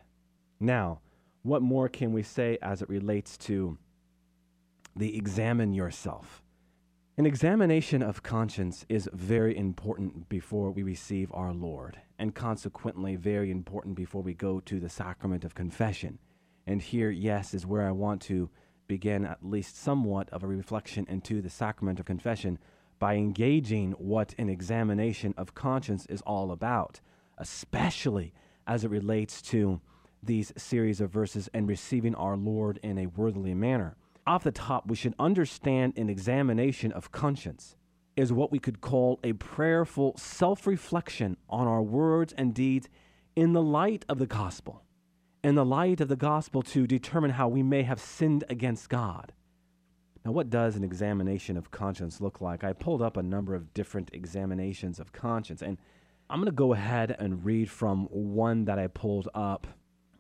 Now, 0.60 1.02
what 1.44 1.62
more 1.62 1.88
can 1.88 2.12
we 2.12 2.24
say 2.24 2.58
as 2.64 2.82
it 2.82 2.90
relates 2.90 3.38
to 3.38 3.78
the 4.96 5.16
examine 5.16 5.74
yourself? 5.74 6.42
An 7.18 7.28
examination 7.28 8.02
of 8.02 8.24
conscience 8.24 8.84
is 8.90 9.08
very 9.14 9.56
important 9.56 10.28
before 10.28 10.72
we 10.72 10.82
receive 10.82 11.32
our 11.36 11.54
Lord, 11.54 12.02
and 12.18 12.34
consequently 12.34 13.16
very 13.16 13.52
important 13.52 13.94
before 13.94 14.24
we 14.24 14.34
go 14.34 14.60
to 14.62 14.80
the 14.80 14.90
sacrament 14.90 15.46
of 15.46 15.54
confession. 15.54 16.18
And 16.68 16.82
here, 16.82 17.10
yes, 17.10 17.54
is 17.54 17.66
where 17.66 17.88
I 17.88 17.92
want 17.92 18.22
to 18.24 18.50
begin 18.88 19.26
at 19.26 19.44
least 19.44 19.82
somewhat 19.82 20.30
of 20.30 20.44
a 20.44 20.48
reflection 20.48 21.06
into 21.10 21.42
the 21.42 21.50
sacrament 21.50 22.00
of 22.00 22.06
confession 22.06 22.60
by 23.00 23.16
engaging 23.16 23.92
what 23.94 24.36
an 24.38 24.50
examination 24.50 25.34
of 25.38 25.56
conscience 25.56 26.06
is 26.08 26.22
all 26.22 26.52
about, 26.52 27.00
especially 27.38 28.34
as 28.68 28.84
it 28.84 28.92
relates 28.92 29.42
to 29.42 29.80
these 30.22 30.52
series 30.58 31.00
of 31.00 31.10
verses 31.10 31.50
and 31.54 31.68
receiving 31.68 32.16
our 32.16 32.36
Lord 32.36 32.80
in 32.84 32.98
a 32.98 33.06
worthily 33.08 33.54
manner. 33.54 33.96
Off 34.26 34.44
the 34.44 34.52
top, 34.52 34.88
we 34.88 34.96
should 34.96 35.16
understand 35.18 35.94
an 35.98 36.10
examination 36.10 36.92
of 36.92 37.12
conscience 37.12 37.76
is 38.18 38.34
what 38.34 38.52
we 38.52 38.60
could 38.60 38.82
call 38.82 39.20
a 39.24 39.34
prayerful 39.34 40.18
self 40.18 40.68
reflection 40.68 41.38
on 41.50 41.68
our 41.68 41.84
words 41.84 42.34
and 42.38 42.54
deeds 42.54 42.90
in 43.36 43.54
the 43.54 43.62
light 43.62 44.04
of 44.10 44.18
the 44.18 44.26
gospel, 44.26 44.84
in 45.48 45.56
the 45.56 45.64
light 45.64 46.02
of 46.02 46.10
the 46.10 46.18
gospel 46.18 46.62
to 46.62 46.86
determine 46.86 47.32
how 47.32 47.48
we 47.48 47.64
may 47.64 47.82
have 47.82 48.02
sinned 48.02 48.44
against 48.50 48.90
God. 48.90 49.32
Now, 50.26 50.34
what 50.34 50.50
does 50.50 50.76
an 50.76 50.84
examination 50.84 51.56
of 51.56 51.72
conscience 51.72 52.20
look 52.20 52.42
like? 52.42 52.66
I 52.66 52.74
pulled 52.74 53.02
up 53.02 53.16
a 53.16 53.24
number 53.24 53.56
of 53.56 53.74
different 53.74 54.10
examinations 54.12 55.00
of 55.00 55.14
conscience, 55.14 55.62
and 55.62 55.78
I'm 56.30 56.40
going 56.40 56.48
to 56.48 56.52
go 56.52 56.74
ahead 56.74 57.16
and 57.18 57.46
read 57.46 57.72
from 57.72 58.08
one 58.08 58.66
that 58.66 58.78
I 58.78 58.88
pulled 58.88 59.30
up 59.34 59.68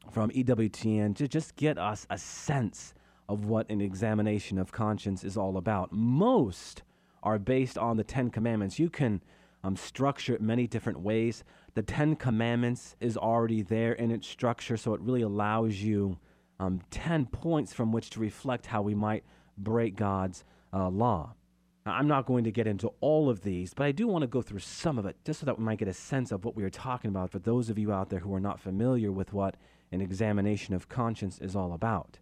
from 0.10 0.30
EWTN 0.30 1.14
to 1.18 1.28
just 1.28 1.58
get 1.58 1.78
us 1.78 2.08
a 2.10 2.18
sense 2.18 2.94
of 3.28 3.44
what 3.44 3.70
an 3.70 3.82
examination 3.82 4.58
of 4.58 4.72
conscience 4.72 5.26
is 5.26 5.36
all 5.36 5.58
about. 5.58 5.92
Most 5.92 6.84
are 7.22 7.38
based 7.38 7.78
on 7.78 7.98
the 7.98 8.06
Ten 8.06 8.30
Commandments. 8.30 8.80
You 8.80 8.90
can 8.90 9.22
um, 9.62 9.76
structure 9.76 10.34
it 10.34 10.42
many 10.42 10.68
different 10.68 11.02
ways. 11.02 11.44
The 11.78 11.84
Ten 11.84 12.16
Commandments 12.16 12.96
is 13.00 13.18
already 13.18 13.62
there 13.62 13.94
in 13.94 14.10
its 14.10 14.28
structure, 14.28 14.78
so 14.78 14.96
it 14.96 15.02
really 15.02 15.22
allows 15.22 15.76
you 15.76 16.18
um, 16.60 16.82
10 16.90 17.28
points 17.28 17.72
from 17.72 17.92
which 17.92 18.10
to 18.10 18.20
reflect 18.20 18.66
how 18.66 18.82
we 18.82 18.96
might 18.96 19.24
break 19.60 19.96
God's 19.96 20.44
uh, 20.74 20.90
law. 20.90 21.36
Now, 21.86 21.94
I'm 21.94 22.08
not 22.08 22.26
going 22.26 22.46
to 22.46 22.52
get 22.52 22.66
into 22.66 22.94
all 23.00 23.30
of 23.30 23.44
these, 23.44 23.76
but 23.76 23.86
I 23.86 23.92
do 23.92 24.08
want 24.08 24.24
to 24.24 24.28
go 24.28 24.42
through 24.42 24.58
some 24.58 24.98
of 24.98 25.06
it 25.06 25.18
just 25.24 25.42
so 25.42 25.46
that 25.46 25.60
we 25.60 25.66
might 25.66 25.78
get 25.78 25.88
a 25.88 25.94
sense 25.94 26.32
of 26.32 26.46
what 26.46 26.56
we 26.56 26.64
are 26.64 26.72
talking 26.72 27.10
about 27.10 27.30
for 27.30 27.38
those 27.38 27.70
of 27.70 27.78
you 27.78 27.94
out 27.94 28.10
there 28.10 28.22
who 28.22 28.34
are 28.34 28.40
not 28.40 28.60
familiar 28.60 29.12
with 29.12 29.32
what 29.32 29.54
an 29.92 30.02
examination 30.02 30.74
of 30.74 30.90
conscience 30.90 31.38
is 31.38 31.56
all 31.56 31.74
about. 31.74 32.18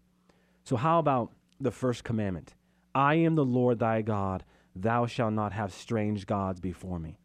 So, 0.65 0.75
how 0.75 0.99
about 0.99 1.31
the 1.61 1.71
first 1.71 2.03
commandment? 2.03 2.55
I 2.93 3.15
am 3.15 3.35
the 3.35 3.45
Lord 3.45 3.79
thy 3.79 4.01
God 4.01 4.43
Thou 4.75 5.05
shalt 5.05 5.31
not 5.31 5.53
have 5.53 5.71
strange 5.71 6.25
gods 6.25 6.59
before 6.59 6.99
me. 6.99 7.17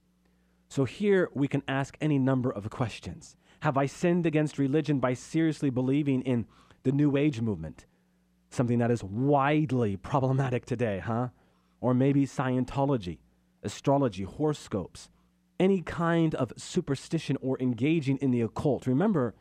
So 0.71 0.85
here 0.85 1.29
we 1.35 1.49
can 1.49 1.65
ask 1.67 1.97
any 2.01 2.17
number 2.17 2.49
of 2.49 2.71
questions. 2.71 3.35
Have 3.63 3.77
I 3.77 3.87
sinned 3.87 4.25
against 4.25 4.57
religion 4.57 5.01
by 5.01 5.15
seriously 5.15 5.69
believing 5.69 6.23
in 6.23 6.47
the 6.85 6.93
New 6.93 7.17
Age 7.17 7.41
movement? 7.41 7.87
Something 8.51 8.79
that 8.79 8.93
is 8.93 9.03
widely 9.03 9.97
problematic 9.97 10.65
today, 10.65 11.01
huh? 11.01 11.31
Or 11.81 11.93
maybe 11.93 12.25
Scientology, 12.25 13.19
astrology, 13.65 14.23
horoscopes, 14.23 15.11
any 15.59 15.83
kind 15.83 16.37
of 16.37 16.53
superstition 16.57 17.37
or 17.41 17.59
engaging 17.61 18.19
in 18.19 18.31
the 18.31 18.41
occult. 18.41 18.87
Remember, 18.87 19.35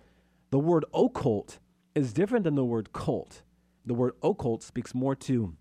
the 0.49 0.57
word 0.57 0.83
occult 0.95 1.59
is 1.93 2.11
different 2.11 2.43
than 2.43 2.55
the 2.55 2.65
word 2.65 2.91
cult. 2.91 3.43
The 3.85 3.93
word 3.93 4.13
occult 4.23 4.63
speaks 4.63 4.95
more 4.95 5.15
to 5.17 5.55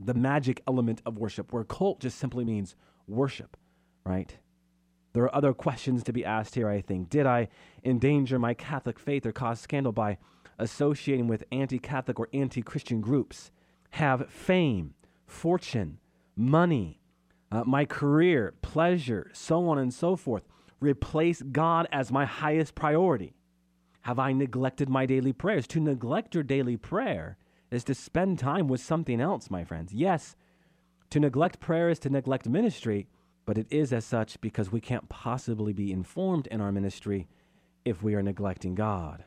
the 0.00 0.14
magic 0.14 0.62
element 0.68 1.02
of 1.04 1.18
worship, 1.18 1.52
where 1.52 1.64
cult 1.64 1.98
just 1.98 2.18
simply 2.18 2.44
means 2.44 2.76
worship, 3.08 3.56
right? 4.06 4.38
There 5.12 5.24
are 5.24 5.34
other 5.34 5.52
questions 5.52 6.02
to 6.04 6.12
be 6.12 6.24
asked 6.24 6.54
here, 6.54 6.68
I 6.68 6.80
think. 6.80 7.10
Did 7.10 7.26
I 7.26 7.48
endanger 7.84 8.38
my 8.38 8.54
Catholic 8.54 8.98
faith 8.98 9.26
or 9.26 9.32
cause 9.32 9.60
scandal 9.60 9.92
by 9.92 10.18
associating 10.58 11.26
with 11.26 11.44
anti 11.50 11.78
Catholic 11.78 12.20
or 12.20 12.28
anti 12.32 12.62
Christian 12.62 13.00
groups? 13.00 13.50
Have 13.90 14.30
fame, 14.30 14.94
fortune, 15.26 15.98
money, 16.36 17.00
uh, 17.50 17.64
my 17.64 17.84
career, 17.84 18.54
pleasure, 18.62 19.30
so 19.32 19.68
on 19.68 19.78
and 19.78 19.92
so 19.92 20.14
forth 20.16 20.44
replace 20.80 21.42
God 21.42 21.86
as 21.92 22.10
my 22.10 22.24
highest 22.24 22.74
priority? 22.74 23.34
Have 24.02 24.18
I 24.18 24.32
neglected 24.32 24.88
my 24.88 25.06
daily 25.06 25.32
prayers? 25.32 25.66
To 25.68 25.80
neglect 25.80 26.34
your 26.34 26.44
daily 26.44 26.76
prayer 26.76 27.36
is 27.70 27.84
to 27.84 27.94
spend 27.94 28.38
time 28.38 28.66
with 28.66 28.80
something 28.80 29.20
else, 29.20 29.50
my 29.50 29.64
friends. 29.64 29.92
Yes, 29.92 30.36
to 31.10 31.20
neglect 31.20 31.60
prayer 31.60 31.90
is 31.90 31.98
to 32.00 32.10
neglect 32.10 32.48
ministry, 32.48 33.08
but 33.50 33.58
it 33.58 33.66
is 33.68 33.92
as 33.92 34.04
such 34.04 34.40
because 34.40 34.70
we 34.70 34.80
can't 34.80 35.08
possibly 35.08 35.72
be 35.72 35.90
informed 35.90 36.46
in 36.52 36.60
our 36.60 36.70
ministry 36.70 37.26
if 37.84 38.00
we 38.00 38.14
are 38.14 38.22
neglecting 38.22 38.76
God. 38.76 39.24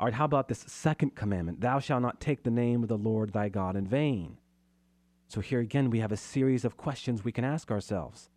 All 0.00 0.06
right, 0.08 0.14
how 0.14 0.24
about 0.24 0.48
this 0.48 0.64
second 0.66 1.14
commandment? 1.14 1.60
Thou 1.60 1.78
shalt 1.78 2.02
not 2.02 2.20
take 2.20 2.42
the 2.42 2.50
name 2.50 2.82
of 2.82 2.88
the 2.88 2.98
Lord 2.98 3.32
thy 3.32 3.48
God 3.48 3.76
in 3.76 3.86
vain. 3.86 4.38
So 5.28 5.40
here 5.40 5.60
again, 5.60 5.90
we 5.90 6.00
have 6.00 6.10
a 6.10 6.16
series 6.16 6.64
of 6.64 6.76
questions 6.76 7.22
we 7.22 7.30
can 7.30 7.44
ask 7.44 7.70
ourselves. 7.70 8.30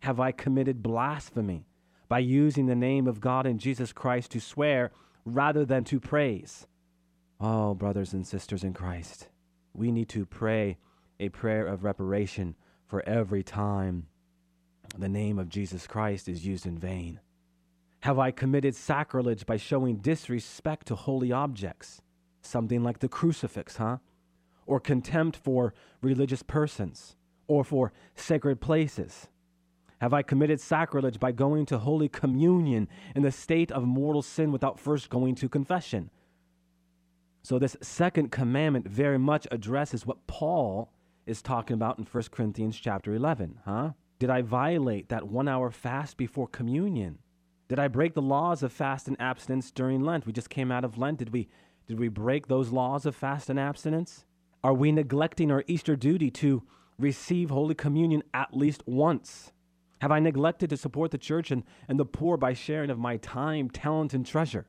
Have 0.00 0.20
I 0.20 0.30
committed 0.30 0.82
blasphemy 0.82 1.64
by 2.10 2.18
using 2.18 2.66
the 2.66 2.74
name 2.74 3.06
of 3.06 3.18
God 3.18 3.46
and 3.46 3.58
Jesus 3.58 3.94
Christ 3.94 4.30
to 4.32 4.40
swear 4.40 4.90
rather 5.24 5.64
than 5.64 5.84
to 5.84 5.98
praise? 5.98 6.66
Oh, 7.40 7.72
brothers 7.72 8.12
and 8.12 8.26
sisters 8.26 8.62
in 8.62 8.74
Christ, 8.74 9.30
we 9.72 9.90
need 9.90 10.10
to 10.10 10.26
pray 10.26 10.76
a 11.18 11.30
prayer 11.30 11.66
of 11.66 11.82
reparation 11.82 12.56
for 12.86 13.02
every 13.08 13.42
time 13.42 14.06
the 14.98 15.08
name 15.08 15.38
of 15.38 15.48
Jesus 15.48 15.86
Christ 15.86 16.28
is 16.28 16.46
used 16.46 16.66
in 16.66 16.78
vain. 16.78 17.20
Have 18.00 18.18
I 18.18 18.30
committed 18.30 18.74
sacrilege 18.74 19.46
by 19.46 19.56
showing 19.56 19.96
disrespect 19.96 20.86
to 20.86 20.94
holy 20.94 21.32
objects? 21.32 22.00
Something 22.42 22.82
like 22.82 23.00
the 23.00 23.08
crucifix, 23.08 23.76
huh? 23.76 23.98
Or 24.66 24.80
contempt 24.80 25.36
for 25.36 25.74
religious 26.00 26.42
persons 26.42 27.16
or 27.46 27.62
for 27.64 27.92
sacred 28.14 28.60
places? 28.60 29.28
Have 30.00 30.14
I 30.14 30.22
committed 30.22 30.60
sacrilege 30.60 31.20
by 31.20 31.32
going 31.32 31.66
to 31.66 31.78
Holy 31.78 32.08
Communion 32.08 32.88
in 33.14 33.22
the 33.22 33.30
state 33.30 33.70
of 33.70 33.84
mortal 33.84 34.22
sin 34.22 34.50
without 34.50 34.80
first 34.80 35.10
going 35.10 35.34
to 35.34 35.48
confession? 35.48 36.08
So, 37.42 37.58
this 37.58 37.76
second 37.82 38.30
commandment 38.30 38.88
very 38.88 39.18
much 39.18 39.46
addresses 39.50 40.06
what 40.06 40.26
Paul 40.26 40.90
is 41.26 41.42
talking 41.42 41.74
about 41.74 41.98
in 41.98 42.06
1 42.06 42.24
Corinthians 42.30 42.78
chapter 42.78 43.14
11, 43.14 43.60
huh? 43.66 43.90
Did 44.20 44.28
I 44.28 44.42
violate 44.42 45.08
that 45.08 45.28
one 45.28 45.48
hour 45.48 45.70
fast 45.70 46.18
before 46.18 46.46
communion? 46.46 47.20
Did 47.68 47.78
I 47.78 47.88
break 47.88 48.12
the 48.12 48.20
laws 48.20 48.62
of 48.62 48.70
fast 48.70 49.08
and 49.08 49.18
abstinence 49.18 49.70
during 49.70 50.02
Lent? 50.02 50.26
We 50.26 50.32
just 50.34 50.50
came 50.50 50.70
out 50.70 50.84
of 50.84 50.98
Lent. 50.98 51.20
Did 51.20 51.32
we, 51.32 51.48
did 51.86 51.98
we 51.98 52.08
break 52.08 52.46
those 52.46 52.68
laws 52.68 53.06
of 53.06 53.16
fast 53.16 53.48
and 53.48 53.58
abstinence? 53.58 54.26
Are 54.62 54.74
we 54.74 54.92
neglecting 54.92 55.50
our 55.50 55.64
Easter 55.66 55.96
duty 55.96 56.30
to 56.32 56.62
receive 56.98 57.48
Holy 57.48 57.74
Communion 57.74 58.22
at 58.34 58.54
least 58.54 58.82
once? 58.84 59.52
Have 60.02 60.12
I 60.12 60.18
neglected 60.18 60.68
to 60.68 60.76
support 60.76 61.12
the 61.12 61.18
church 61.18 61.50
and, 61.50 61.64
and 61.88 61.98
the 61.98 62.04
poor 62.04 62.36
by 62.36 62.52
sharing 62.52 62.90
of 62.90 62.98
my 62.98 63.16
time, 63.16 63.70
talent, 63.70 64.12
and 64.12 64.26
treasure? 64.26 64.66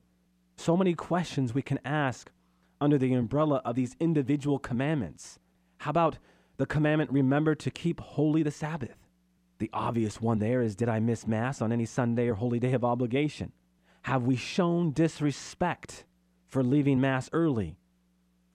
So 0.56 0.78
many 0.78 0.94
questions 0.94 1.54
we 1.54 1.62
can 1.62 1.80
ask 1.84 2.32
under 2.80 2.98
the 2.98 3.14
umbrella 3.14 3.62
of 3.66 3.76
these 3.76 3.98
individual 4.00 4.60
commandments. 4.60 5.40
How 5.80 5.90
about 5.90 6.20
the 6.56 6.66
commandment, 6.66 7.12
remember 7.12 7.54
to 7.56 7.70
keep 7.70 8.00
holy 8.00 8.44
the 8.44 8.52
Sabbath? 8.52 9.01
The 9.62 9.70
obvious 9.74 10.20
one 10.20 10.40
there 10.40 10.64
is 10.64 10.76
Did 10.76 10.90
I 10.90 11.00
miss 11.00 11.28
Mass 11.28 11.62
on 11.62 11.72
any 11.72 11.86
Sunday 11.86 12.28
or 12.28 12.34
holy 12.34 12.60
day 12.60 12.74
of 12.74 12.84
obligation? 12.84 13.52
Have 14.02 14.24
we 14.24 14.36
shown 14.36 14.92
disrespect 14.92 16.04
for 16.48 16.64
leaving 16.64 17.00
Mass 17.00 17.30
early, 17.32 17.78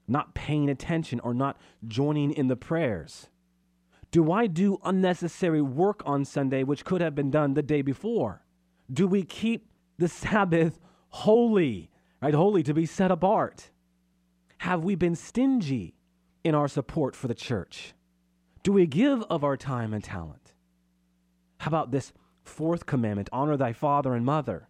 not 0.09 0.35
paying 0.35 0.69
attention, 0.69 1.21
or 1.21 1.33
not 1.33 1.59
joining 1.87 2.33
in 2.33 2.49
the 2.49 2.57
prayers? 2.57 3.29
Do 4.11 4.33
I 4.33 4.49
do 4.49 4.81
unnecessary 4.85 5.63
work 5.63 6.03
on 6.05 6.25
Sunday 6.25 6.65
which 6.65 6.85
could 6.85 7.01
have 7.01 7.15
been 7.15 7.31
done 7.31 7.55
the 7.55 7.63
day 7.63 7.83
before? 7.83 8.43
Do 8.93 9.07
we 9.07 9.23
keep 9.23 9.71
the 9.99 10.09
Sabbath 10.09 10.81
holy, 11.11 11.89
right? 12.21 12.35
Holy 12.35 12.65
to 12.65 12.75
be 12.75 12.85
set 12.85 13.13
apart. 13.13 13.71
Have 14.59 14.83
we 14.83 14.97
been 14.97 15.15
stingy 15.15 15.95
in 16.43 16.57
our 16.57 16.67
support 16.67 17.15
for 17.15 17.29
the 17.29 17.35
church? 17.35 17.95
Do 18.65 18.73
we 18.73 18.89
give 18.89 19.23
of 19.31 19.45
our 19.45 19.57
time 19.57 19.95
and 19.95 20.03
talent? 20.03 20.46
How 21.59 21.69
about 21.69 21.91
this 21.91 22.13
fourth 22.43 22.87
commandment 22.87 23.29
honor 23.33 23.57
thy 23.57 23.73
father 23.73 24.15
and 24.15 24.25
mother? 24.25 24.69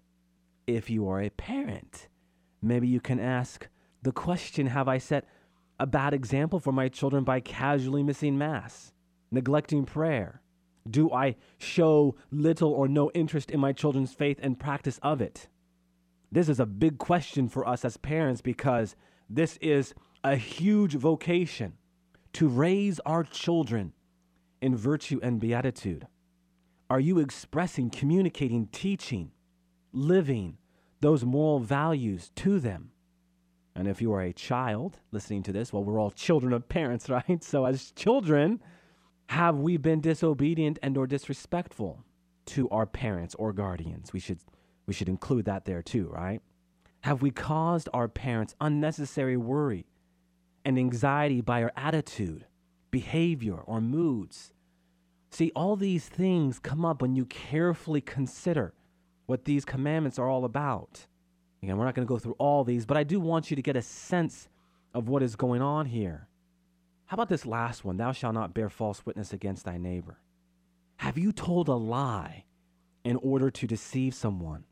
If 0.67 0.91
you 0.91 1.09
are 1.09 1.21
a 1.21 1.31
parent, 1.31 2.09
maybe 2.63 2.89
you 2.89 3.01
can 3.01 3.21
ask 3.21 3.69
the 4.03 4.13
question 4.13 4.67
Have 4.67 4.89
I 4.89 4.99
set 4.99 5.27
a 5.79 5.87
bad 5.87 6.15
example 6.15 6.59
for 6.59 6.73
my 6.73 6.89
children 6.89 7.25
by 7.25 7.41
casually 7.41 8.03
missing 8.03 8.39
Mass, 8.39 8.93
neglecting 9.31 9.85
prayer? 9.85 10.43
Do 10.89 11.13
I 11.13 11.37
show 11.59 12.15
little 12.31 12.73
or 12.73 12.87
no 12.89 13.11
interest 13.13 13.51
in 13.51 13.61
my 13.61 13.73
children's 13.73 14.15
faith 14.15 14.39
and 14.41 14.59
practice 14.59 15.01
of 15.03 15.21
it? 15.21 15.49
This 16.31 16.49
is 16.49 16.61
a 16.61 16.67
big 16.67 16.99
question 16.99 17.49
for 17.49 17.67
us 17.67 17.85
as 17.85 17.97
parents 17.97 18.41
because 18.41 18.95
this 19.29 19.59
is 19.61 19.95
a 20.23 20.37
huge 20.37 20.95
vocation 20.95 21.75
to 22.35 22.49
raise 22.49 23.01
our 23.01 23.25
children 23.25 23.93
in 24.61 24.77
virtue 24.77 25.19
and 25.23 25.41
beatitude. 25.41 26.07
Are 26.89 27.01
you 27.01 27.19
expressing, 27.19 27.91
communicating, 27.91 28.69
teaching, 28.69 29.33
living 29.93 30.59
those 31.01 31.25
moral 31.25 31.59
values 31.59 32.31
to 32.37 32.61
them? 32.61 32.93
And 33.75 33.89
if 33.89 34.01
you 34.01 34.13
are 34.13 34.23
a 34.23 34.33
child 34.33 34.99
listening 35.11 35.43
to 35.45 35.53
this, 35.53 35.73
well, 35.73 35.85
we're 35.85 36.01
all 36.01 36.11
children 36.11 36.53
of 36.53 36.69
parents, 36.69 37.11
right? 37.11 37.43
So 37.43 37.65
as 37.65 37.91
children, 37.93 38.61
have 39.29 39.59
we 39.59 39.77
been 39.77 40.01
disobedient 40.01 40.79
and 40.83 40.97
or 40.97 41.07
disrespectful 41.07 42.05
to 42.47 42.69
our 42.71 42.87
parents 42.87 43.35
or 43.35 43.53
guardians? 43.53 44.13
We 44.13 44.21
should 44.21 44.39
we 44.87 44.95
should 44.95 45.09
include 45.09 45.47
that 45.47 45.65
there 45.65 45.83
too, 45.83 46.09
right? 46.09 46.41
Have 47.01 47.21
we 47.21 47.33
caused 47.33 47.89
our 47.93 48.09
parents 48.09 48.55
unnecessary 48.61 49.37
worry 49.37 49.87
and 50.65 50.79
anxiety 50.79 51.41
by 51.41 51.63
our 51.63 51.73
attitude, 51.77 52.47
behavior, 52.93 53.57
or 53.57 53.81
moods? 53.81 54.53
See, 55.31 55.53
all 55.55 55.77
these 55.77 56.09
things 56.09 56.59
come 56.59 56.85
up 56.85 57.03
when 57.03 57.15
you 57.15 57.27
carefully 57.27 58.01
consider 58.01 58.73
what 59.27 59.45
these 59.45 59.65
commandments 59.65 60.19
are 60.19 60.29
all 60.29 60.45
about. 60.45 61.07
Again, 61.63 61.77
we're 61.77 61.85
not 61.85 61.95
going 61.95 62.07
to 62.07 62.13
go 62.13 62.19
through 62.19 62.37
all 62.39 62.65
these, 62.65 62.87
but 62.87 62.97
I 62.97 63.05
do 63.05 63.19
want 63.19 63.51
you 63.51 63.57
to 63.57 63.63
get 63.63 63.77
a 63.77 63.83
sense 63.83 64.49
of 64.95 65.09
what 65.09 65.23
is 65.23 65.37
going 65.37 65.63
on 65.63 65.87
here. 65.87 66.29
How 67.07 67.15
about 67.15 67.29
this 67.29 67.47
last 67.47 67.85
one? 67.85 67.97
Thou 67.97 68.13
shalt 68.13 68.35
not 68.35 68.55
bear 68.55 68.69
false 68.69 69.05
witness 69.05 69.33
against 69.33 69.65
thy 69.65 69.79
neighbor. 69.79 70.19
Have 70.99 71.19
you 71.19 71.33
told 71.33 71.69
a 71.69 71.75
lie 71.75 72.45
in 73.05 73.17
order 73.17 73.51
to 73.51 73.67
deceive 73.67 74.15
someone? 74.15 74.65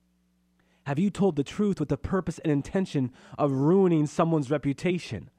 Have 0.86 0.98
you 0.98 1.10
told 1.10 1.36
the 1.36 1.44
truth 1.44 1.80
with 1.80 1.88
the 1.88 1.96
purpose 1.96 2.38
and 2.40 2.52
intention 2.52 3.12
of 3.38 3.52
ruining 3.52 4.06
someone's 4.06 4.50
reputation? 4.50 5.30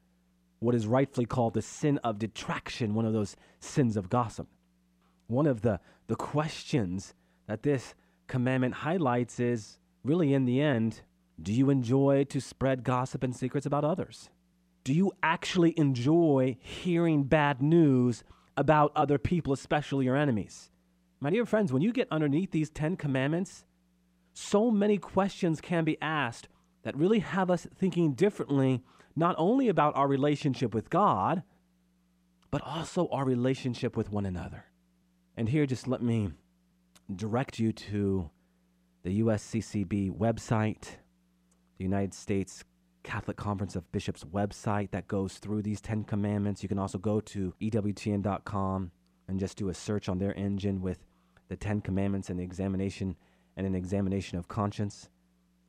What 0.60 0.75
is 0.75 0.88
rightfully 0.88 1.25
called 1.25 1.53
the 1.53 1.62
sin 1.62 2.00
of 2.00 2.17
detraction, 2.17 2.93
one 2.93 3.05
of 3.05 3.13
those 3.13 3.36
sins 3.60 3.98
of 3.98 4.10
gossip. 4.10 4.48
One 5.27 5.48
of 5.48 5.62
the, 5.62 5.79
the 6.08 6.15
questions 6.15 7.13
that 7.48 7.63
this 7.63 7.96
commandment 8.27 8.75
highlights 8.75 9.39
is 9.39 9.79
really, 10.03 10.34
in 10.34 10.46
the 10.46 10.62
end, 10.62 11.01
do 11.41 11.51
you 11.51 11.70
enjoy 11.70 12.24
to 12.25 12.39
spread 12.39 12.84
gossip 12.84 13.24
and 13.24 13.36
secrets 13.36 13.65
about 13.65 13.84
others? 13.84 14.29
Do 14.84 14.94
you 14.94 15.12
actually 15.24 15.74
enjoy 15.77 16.58
hearing 16.60 17.24
bad 17.24 17.62
news 17.62 18.24
about 18.55 18.91
other 18.96 19.17
people, 19.17 19.51
especially 19.51 20.05
your 20.05 20.15
enemies? 20.15 20.70
My 21.20 21.29
dear 21.29 21.46
friends, 21.46 21.74
when 21.74 21.82
you 21.82 21.91
get 21.91 22.08
underneath 22.12 22.51
these 22.51 22.70
Ten 22.70 22.96
Commandments, 22.96 23.65
so 24.34 24.70
many 24.70 24.98
questions 24.98 25.60
can 25.62 25.84
be 25.84 25.98
asked 26.01 26.48
that 26.84 26.96
really 26.96 27.20
have 27.20 27.50
us 27.50 27.67
thinking 27.75 28.13
differently, 28.13 28.84
not 29.15 29.36
only 29.38 29.70
about 29.70 29.96
our 29.96 30.08
relationship 30.08 30.74
with 30.74 30.89
God, 30.89 31.41
but 32.51 32.62
also 32.62 33.08
our 33.08 33.25
relationship 33.25 33.98
with 33.98 34.12
one 34.12 34.25
another. 34.25 34.65
And 35.37 35.49
here, 35.49 35.65
just 35.65 35.87
let 35.87 36.01
me 36.01 36.31
direct 37.13 37.59
you 37.59 37.73
to 37.73 38.29
the 39.03 39.21
USCCB 39.21 40.17
website, 40.17 40.97
the 41.77 41.83
United 41.83 42.13
States 42.13 42.63
Catholic 43.03 43.37
Conference 43.37 43.75
of 43.75 43.91
Bishops 43.91 44.23
website 44.23 44.91
that 44.91 45.07
goes 45.07 45.37
through 45.37 45.61
these 45.61 45.81
Ten 45.81 46.03
Commandments. 46.03 46.63
You 46.63 46.69
can 46.69 46.79
also 46.79 46.97
go 46.97 47.19
to 47.19 47.53
EWTN.com 47.61 48.91
and 49.27 49.39
just 49.39 49.57
do 49.57 49.69
a 49.69 49.73
search 49.73 50.09
on 50.09 50.19
their 50.19 50.33
engine 50.37 50.81
with 50.81 51.05
the 51.49 51.55
Ten 51.55 51.81
Commandments 51.81 52.29
and 52.29 52.39
the 52.39 52.43
examination 52.43 53.15
and 53.57 53.67
an 53.67 53.75
examination 53.75 54.37
of 54.37 54.47
conscience. 54.47 55.09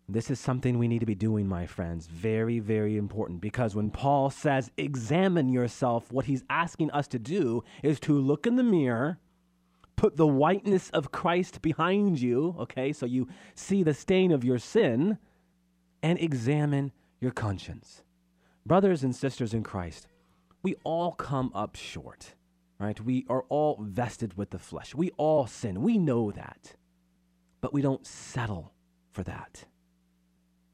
This 0.08 0.30
is 0.30 0.38
something 0.38 0.78
we 0.78 0.88
need 0.88 1.00
to 1.00 1.06
be 1.06 1.16
doing, 1.16 1.48
my 1.48 1.66
friends. 1.66 2.06
Very, 2.06 2.60
very 2.60 2.96
important. 2.96 3.40
Because 3.40 3.74
when 3.74 3.90
Paul 3.90 4.30
says, 4.30 4.70
examine 4.76 5.48
yourself, 5.48 6.12
what 6.12 6.26
he's 6.26 6.44
asking 6.48 6.92
us 6.92 7.08
to 7.08 7.18
do 7.18 7.64
is 7.82 7.98
to 8.00 8.18
look 8.18 8.46
in 8.46 8.54
the 8.54 8.62
mirror 8.62 9.18
put 9.96 10.16
the 10.16 10.26
whiteness 10.26 10.90
of 10.90 11.10
Christ 11.10 11.62
behind 11.62 12.20
you, 12.20 12.54
okay, 12.60 12.92
so 12.92 13.06
you 13.06 13.28
see 13.54 13.82
the 13.82 13.94
stain 13.94 14.30
of 14.30 14.44
your 14.44 14.58
sin, 14.58 15.18
and 16.02 16.18
examine 16.20 16.92
your 17.20 17.32
conscience. 17.32 18.02
Brothers 18.64 19.02
and 19.02 19.16
sisters 19.16 19.54
in 19.54 19.62
Christ, 19.62 20.06
we 20.62 20.74
all 20.84 21.12
come 21.12 21.50
up 21.54 21.76
short, 21.76 22.34
right? 22.78 23.00
We 23.00 23.24
are 23.28 23.44
all 23.48 23.78
vested 23.80 24.36
with 24.36 24.50
the 24.50 24.58
flesh. 24.58 24.94
We 24.94 25.10
all 25.16 25.46
sin. 25.46 25.82
We 25.82 25.98
know 25.98 26.30
that. 26.30 26.76
But 27.60 27.72
we 27.72 27.82
don't 27.82 28.06
settle 28.06 28.72
for 29.10 29.22
that. 29.22 29.64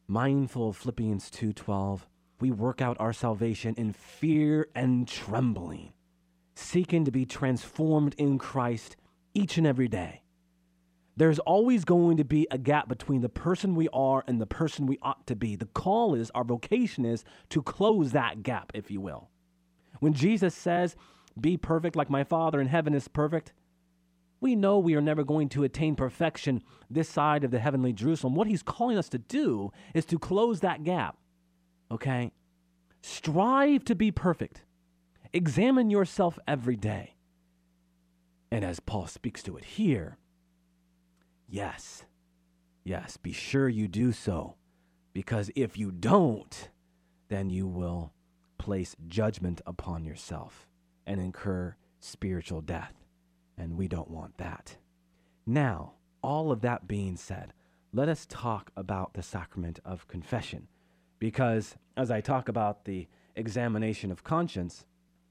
Mindful 0.09 0.71
of 0.71 0.77
Philippians 0.77 1.31
2:12, 1.31 2.07
we 2.41 2.51
work 2.51 2.83
out 2.83 2.99
our 2.99 3.13
salvation 3.13 3.75
in 3.77 3.93
fear 3.93 4.69
and 4.75 5.07
trembling, 5.07 5.93
seeking 6.55 7.05
to 7.05 7.13
be 7.13 7.25
transformed 7.25 8.15
in 8.19 8.37
Christ 8.37 8.97
each 9.35 9.59
and 9.59 9.67
every 9.67 9.89
day. 9.89 10.23
There's 11.17 11.39
always 11.41 11.85
going 11.85 12.17
to 12.17 12.25
be 12.25 12.47
a 12.51 12.57
gap 12.57 12.89
between 12.89 13.21
the 13.21 13.29
person 13.29 13.75
we 13.75 13.89
are 13.93 14.25
and 14.27 14.41
the 14.41 14.47
person 14.47 14.87
we 14.87 14.99
ought 15.03 15.27
to 15.27 15.37
be. 15.37 15.57
The 15.57 15.67
call 15.67 16.15
is, 16.15 16.31
our 16.31 16.45
vocation 16.45 17.05
is 17.05 17.25
to 17.51 17.63
close 17.63 18.13
that 18.13 18.43
gap, 18.43 18.73
if 18.75 18.91
you 18.91 19.01
will. 19.01 19.29
When 20.01 20.15
Jesus 20.15 20.55
says, 20.55 20.97
Be 21.39 21.57
perfect 21.57 21.97
like 21.97 22.09
my 22.09 22.25
Father 22.25 22.61
in 22.61 22.69
heaven 22.69 22.95
is 22.95 23.09
perfect, 23.09 23.53
we 24.41 24.57
know 24.57 24.79
we 24.79 24.97
are 24.97 25.03
never 25.03 25.23
going 25.23 25.49
to 25.51 25.63
attain 25.63 25.95
perfection 25.95 26.63
this 26.91 27.09
side 27.09 27.45
of 27.45 27.51
the 27.51 27.61
heavenly 27.61 27.93
Jerusalem. 27.93 28.35
What 28.35 28.49
he's 28.49 28.63
calling 28.63 28.99
us 28.99 29.09
to 29.11 29.19
do 29.19 29.71
is 29.95 30.05
to 30.07 30.19
close 30.19 30.61
that 30.61 30.83
gap. 30.83 31.17
Okay? 31.91 32.33
Strive 33.03 33.85
to 33.85 33.95
be 33.95 34.11
perfect. 34.11 34.65
Examine 35.33 35.91
yourself 35.91 36.39
every 36.49 36.77
day. 36.77 37.15
And 38.53 38.67
as 38.67 38.81
Paul 38.81 39.07
speaks 39.07 39.43
to 39.45 39.57
it 39.57 39.65
here, 39.65 40.19
yes, 41.49 42.05
yes, 42.85 43.17
be 43.17 43.33
sure 43.33 43.67
you 43.67 43.89
do 43.89 44.13
so. 44.13 44.57
Because 45.15 45.51
if 45.57 45.79
you 45.79 45.91
don't, 45.91 46.69
then 47.31 47.49
you 47.49 47.67
will 47.67 48.13
place 48.59 48.95
judgment 49.09 49.63
upon 49.65 50.05
yourself 50.05 50.69
and 51.07 51.19
incur 51.19 51.77
spiritual 52.01 52.61
death. 52.61 52.93
And 53.57 53.79
we 53.79 53.89
don't 53.89 54.11
want 54.11 54.37
that. 54.37 54.77
Now, 55.47 55.95
all 56.23 56.53
of 56.53 56.61
that 56.61 56.87
being 56.87 57.17
said, 57.17 57.55
let 57.95 58.11
us 58.11 58.27
talk 58.29 58.71
about 58.77 59.15
the 59.15 59.23
sacrament 59.23 59.81
of 59.83 60.09
confession. 60.09 60.69
Because 61.19 61.75
as 61.97 62.11
I 62.11 62.21
talk 62.21 62.51
about 62.51 62.85
the 62.85 63.09
examination 63.35 64.13
of 64.13 64.25
conscience, 64.25 64.85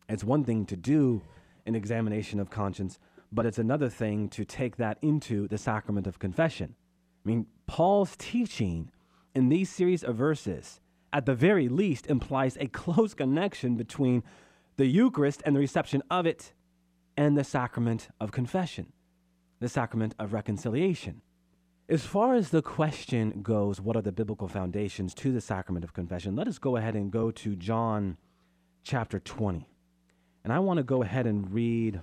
it's 0.10 0.24
one 0.24 0.44
thing 0.44 0.66
to 0.66 0.76
do 0.76 1.22
an 1.66 1.76
examination 1.76 2.40
of 2.40 2.50
conscience, 2.50 2.98
but 3.32 3.46
it's 3.46 3.60
another 3.60 3.90
thing 3.90 4.28
to 4.30 4.46
take 4.46 4.78
that 4.78 4.98
into 5.02 5.48
the 5.48 5.58
sacrament 5.58 6.08
of 6.08 6.20
confession. 6.20 6.76
I 7.26 7.30
mean, 7.30 7.48
Paul's 7.68 8.16
teaching 8.18 8.92
in 9.34 9.50
these 9.50 9.70
series 9.70 10.04
of 10.04 10.16
verses, 10.16 10.82
at 11.14 11.26
the 11.26 11.36
very 11.36 11.70
least, 11.70 12.08
implies 12.08 12.58
a 12.58 12.68
close 12.68 13.14
connection 13.14 13.76
between 13.76 14.24
the 14.78 14.88
Eucharist 14.88 15.42
and 15.46 15.56
the 15.56 15.60
reception 15.60 16.02
of 16.10 16.26
it 16.26 16.54
and 17.16 17.38
the 17.38 17.44
sacrament 17.44 18.10
of 18.20 18.32
confession, 18.32 18.92
the 19.60 19.70
sacrament 19.70 20.16
of 20.20 20.34
reconciliation. 20.34 21.22
As 21.88 22.06
far 22.06 22.36
as 22.36 22.50
the 22.50 22.62
question 22.62 23.42
goes, 23.42 23.82
what 23.82 23.98
are 23.98 24.02
the 24.02 24.14
biblical 24.14 24.48
foundations 24.48 25.14
to 25.16 25.32
the 25.32 25.42
sacrament 25.42 25.84
of 25.84 25.94
confession? 25.94 26.36
Let 26.36 26.48
us 26.48 26.58
go 26.58 26.78
ahead 26.78 26.96
and 26.96 27.12
go 27.12 27.32
to 27.32 27.56
John 27.56 28.18
chapter 28.84 29.20
20. 29.20 29.68
And 30.44 30.54
I 30.54 30.60
want 30.60 30.78
to 30.78 30.84
go 30.84 31.04
ahead 31.04 31.28
and 31.28 31.52
read 31.54 32.02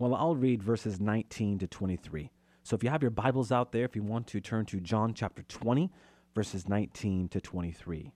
well, 0.00 0.14
I'll 0.14 0.34
read 0.34 0.62
verses 0.62 0.98
19 0.98 1.58
to 1.58 1.66
23. 1.66 2.30
So 2.62 2.74
if 2.74 2.82
you 2.82 2.88
have 2.88 3.02
your 3.02 3.10
Bibles 3.10 3.52
out 3.52 3.70
there, 3.70 3.84
if 3.84 3.94
you 3.94 4.02
want 4.02 4.26
to 4.28 4.40
turn 4.40 4.64
to 4.66 4.80
John 4.80 5.12
chapter 5.12 5.42
20, 5.42 5.90
verses 6.34 6.66
19 6.66 7.28
to 7.28 7.38
23. 7.38 8.10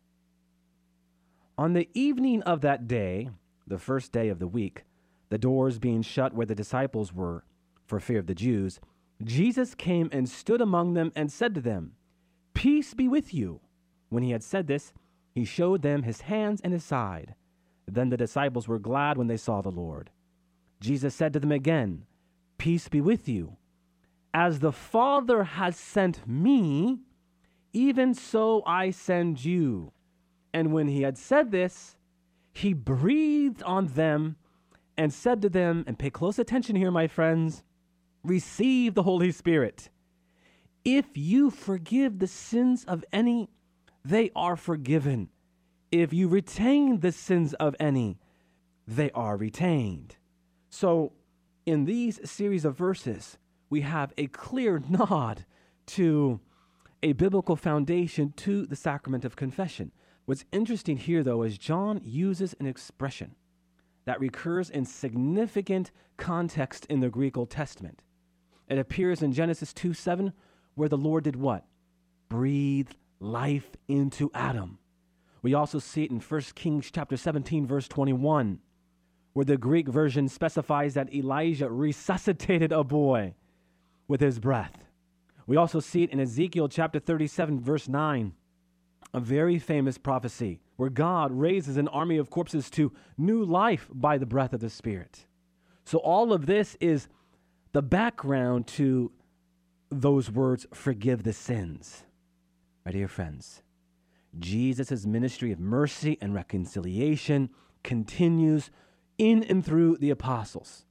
On 1.59 1.75
the 1.75 1.91
evening 1.93 2.43
of 2.45 2.63
that 2.63 2.89
day, 2.89 3.29
the 3.67 3.79
first 3.79 4.13
day 4.13 4.31
of 4.31 4.39
the 4.39 4.47
week, 4.47 4.85
the 5.29 5.37
doors 5.37 5.79
being 5.79 6.01
shut 6.01 6.33
where 6.33 6.47
the 6.47 6.55
disciples 6.55 7.13
were 7.13 7.45
for 7.85 8.01
fear 8.01 8.21
of 8.21 8.29
the 8.29 8.35
Jews, 8.35 8.81
Jesus 9.23 9.75
came 9.75 10.09
and 10.11 10.27
stood 10.27 10.63
among 10.63 10.95
them 10.95 11.13
and 11.15 11.31
said 11.31 11.55
to 11.55 11.61
them, 11.61 11.97
Peace 12.55 12.95
be 12.95 13.09
with 13.09 13.35
you. 13.35 13.61
When 14.09 14.23
he 14.23 14.31
had 14.31 14.43
said 14.43 14.69
this, 14.69 14.95
he 15.35 15.45
showed 15.45 15.83
them 15.83 16.05
his 16.05 16.23
hands 16.23 16.63
and 16.63 16.73
his 16.73 16.85
side. 16.85 17.35
Then 17.87 18.09
the 18.09 18.17
disciples 18.17 18.67
were 18.67 18.79
glad 18.79 19.19
when 19.19 19.27
they 19.27 19.37
saw 19.37 19.61
the 19.61 19.71
Lord. 19.71 20.09
Jesus 20.85 21.15
said 21.15 21.33
to 21.33 21.41
them 21.41 21.51
again, 21.51 22.05
Peace 22.59 22.89
be 22.89 23.01
with 23.01 23.27
you. 23.27 23.57
As 24.35 24.59
the 24.59 24.71
Father 24.71 25.43
has 25.45 25.77
sent 25.77 26.29
me, 26.29 26.99
even 27.73 28.13
so 28.13 28.63
I 28.67 28.91
send 28.91 29.43
you. 29.43 29.93
And 30.53 30.75
when 30.75 30.87
he 30.89 31.01
had 31.01 31.17
said 31.17 31.51
this, 31.51 31.97
he 32.53 32.75
breathed 32.75 33.63
on 33.63 33.87
them 33.87 34.37
and 34.97 35.11
said 35.11 35.41
to 35.43 35.49
them, 35.49 35.85
and 35.87 35.99
pay 35.99 36.11
close 36.11 36.39
attention 36.39 36.77
here, 36.77 36.91
my 36.91 37.07
friends, 37.07 37.63
receive 38.23 38.95
the 38.95 39.05
Holy 39.05 39.33
Spirit. 39.33 39.89
If 40.85 41.17
you 41.17 41.51
forgive 41.51 42.19
the 42.19 42.27
sins 42.27 42.85
of 42.85 43.05
any, 43.11 43.49
they 44.05 44.31
are 44.37 44.55
forgiven. 44.55 45.31
If 45.91 46.13
you 46.13 46.29
retain 46.29 47.01
the 47.01 47.11
sins 47.13 47.55
of 47.55 47.75
any, 47.81 48.19
they 48.87 49.11
are 49.13 49.39
retained. 49.39 50.17
So, 50.75 51.13
in 51.67 51.85
these 51.85 52.19
series 52.29 52.65
of 52.65 52.77
verses, 52.77 53.39
we 53.71 53.83
have 53.83 54.13
a 54.19 54.27
clear 54.27 54.83
nod 54.89 55.45
to 55.87 56.41
a 57.01 57.13
biblical 57.13 57.55
foundation 57.55 58.33
to 58.39 58.67
the 58.67 58.75
sacrament 58.75 59.25
of 59.25 59.37
confession. 59.37 59.93
What's 60.25 60.45
interesting 60.51 60.97
here, 60.97 61.23
though, 61.23 61.45
is 61.45 61.59
John 61.59 62.01
uses 62.03 62.57
an 62.59 62.67
expression 62.67 63.37
that 64.05 64.19
recurs 64.19 64.69
in 64.69 64.85
significant 64.85 65.93
context 66.17 66.87
in 66.87 66.99
the 66.99 67.09
Greek 67.09 67.37
Old 67.37 67.51
Testament. 67.51 68.03
It 68.69 68.77
appears 68.77 69.23
in 69.23 69.31
Genesis 69.31 69.73
2 69.75 69.95
7, 69.95 70.33
where 70.75 70.89
the 70.89 70.99
Lord 70.99 71.23
did 71.23 71.37
what? 71.37 71.67
Breathe 72.29 72.91
life 73.21 73.77
into 73.87 74.29
Adam. 74.35 74.79
We 75.41 75.55
also 75.55 75.79
see 75.79 76.03
it 76.03 76.11
in 76.11 76.19
1 76.19 76.41
Kings 76.57 76.91
chapter 76.91 77.17
17, 77.17 77.65
verse 77.65 77.87
21, 77.87 78.59
where 79.35 79.45
the 79.45 79.59
Greek 79.59 79.89
version 79.89 80.29
specifies 80.29 80.95
that 80.95 81.13
Elijah 81.13 81.69
resuscitated 81.69 82.73
a 82.73 82.83
boy 82.83 83.35
with 84.09 84.21
his 84.21 84.39
breath. 84.39 84.85
We 85.47 85.57
also 85.57 85.81
see 85.81 86.05
it 86.05 86.11
in 86.11 86.21
Ezekiel 86.21 86.69
chapter 86.69 86.99
37, 86.99 87.61
verse 87.61 87.89
9, 87.89 88.33
a 89.13 89.21
very 89.21 89.59
famous 89.59 89.99
prophecy 89.99 90.61
where 90.77 90.89
God 90.89 91.33
raises 91.33 91.77
an 91.77 91.89
army 91.89 92.17
of 92.17 92.31
corpses 92.31 92.71
to 92.71 92.93
new 93.19 93.45
life 93.45 93.89
by 93.93 94.19
the 94.19 94.27
breath 94.27 94.53
of 94.53 94.61
the 94.61 94.71
Spirit. 94.71 95.27
So, 95.85 95.99
all 95.99 96.33
of 96.33 96.47
this 96.47 96.77
is 96.81 97.09
the 97.73 97.83
background 97.83 98.67
to 98.69 99.13
those 99.91 100.31
words, 100.31 100.67
forgive 100.73 101.23
the 101.23 101.33
sins. 101.33 102.05
My 102.85 102.93
dear 102.93 103.09
friends, 103.09 103.63
Jesus' 104.39 105.07
ministry 105.07 105.53
of 105.53 105.61
mercy 105.61 106.19
and 106.21 106.35
reconciliation 106.35 107.51
continues 107.83 108.71
in 109.19 109.43
and 109.45 109.65
through 109.65 109.97
the 109.99 110.11
apostles. 110.11 110.85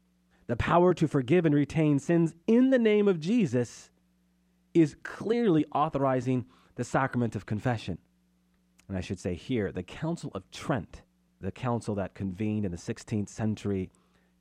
The 0.47 0.55
power 0.55 0.93
to 0.93 1.07
forgive 1.07 1.45
and 1.45 1.55
retain 1.55 1.99
sins 1.99 2.33
in 2.47 2.69
the 2.69 2.79
name 2.79 3.07
of 3.07 3.19
Jesus 3.19 3.89
is 4.73 4.95
clearly 5.03 5.65
authorizing 5.73 6.45
the 6.75 6.83
sacrament 6.83 7.35
of 7.35 7.45
confession. 7.45 7.97
And 8.87 8.97
I 8.97 9.01
should 9.01 9.19
say 9.19 9.35
here, 9.35 9.71
the 9.71 9.83
Council 9.83 10.31
of 10.35 10.49
Trent, 10.51 11.03
the 11.39 11.51
council 11.51 11.95
that 11.95 12.15
convened 12.15 12.65
in 12.65 12.71
the 12.71 12.77
16th 12.77 13.29
century, 13.29 13.89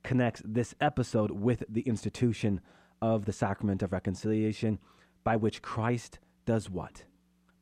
connects 0.03 0.41
this 0.43 0.75
episode 0.81 1.31
with 1.31 1.63
the 1.69 1.81
institution 1.81 2.59
of 3.01 3.25
the 3.25 3.33
sacrament 3.33 3.81
of 3.81 3.91
reconciliation, 3.91 4.79
by 5.23 5.35
which 5.35 5.61
Christ 5.61 6.19
does 6.45 6.69
what? 6.69 7.03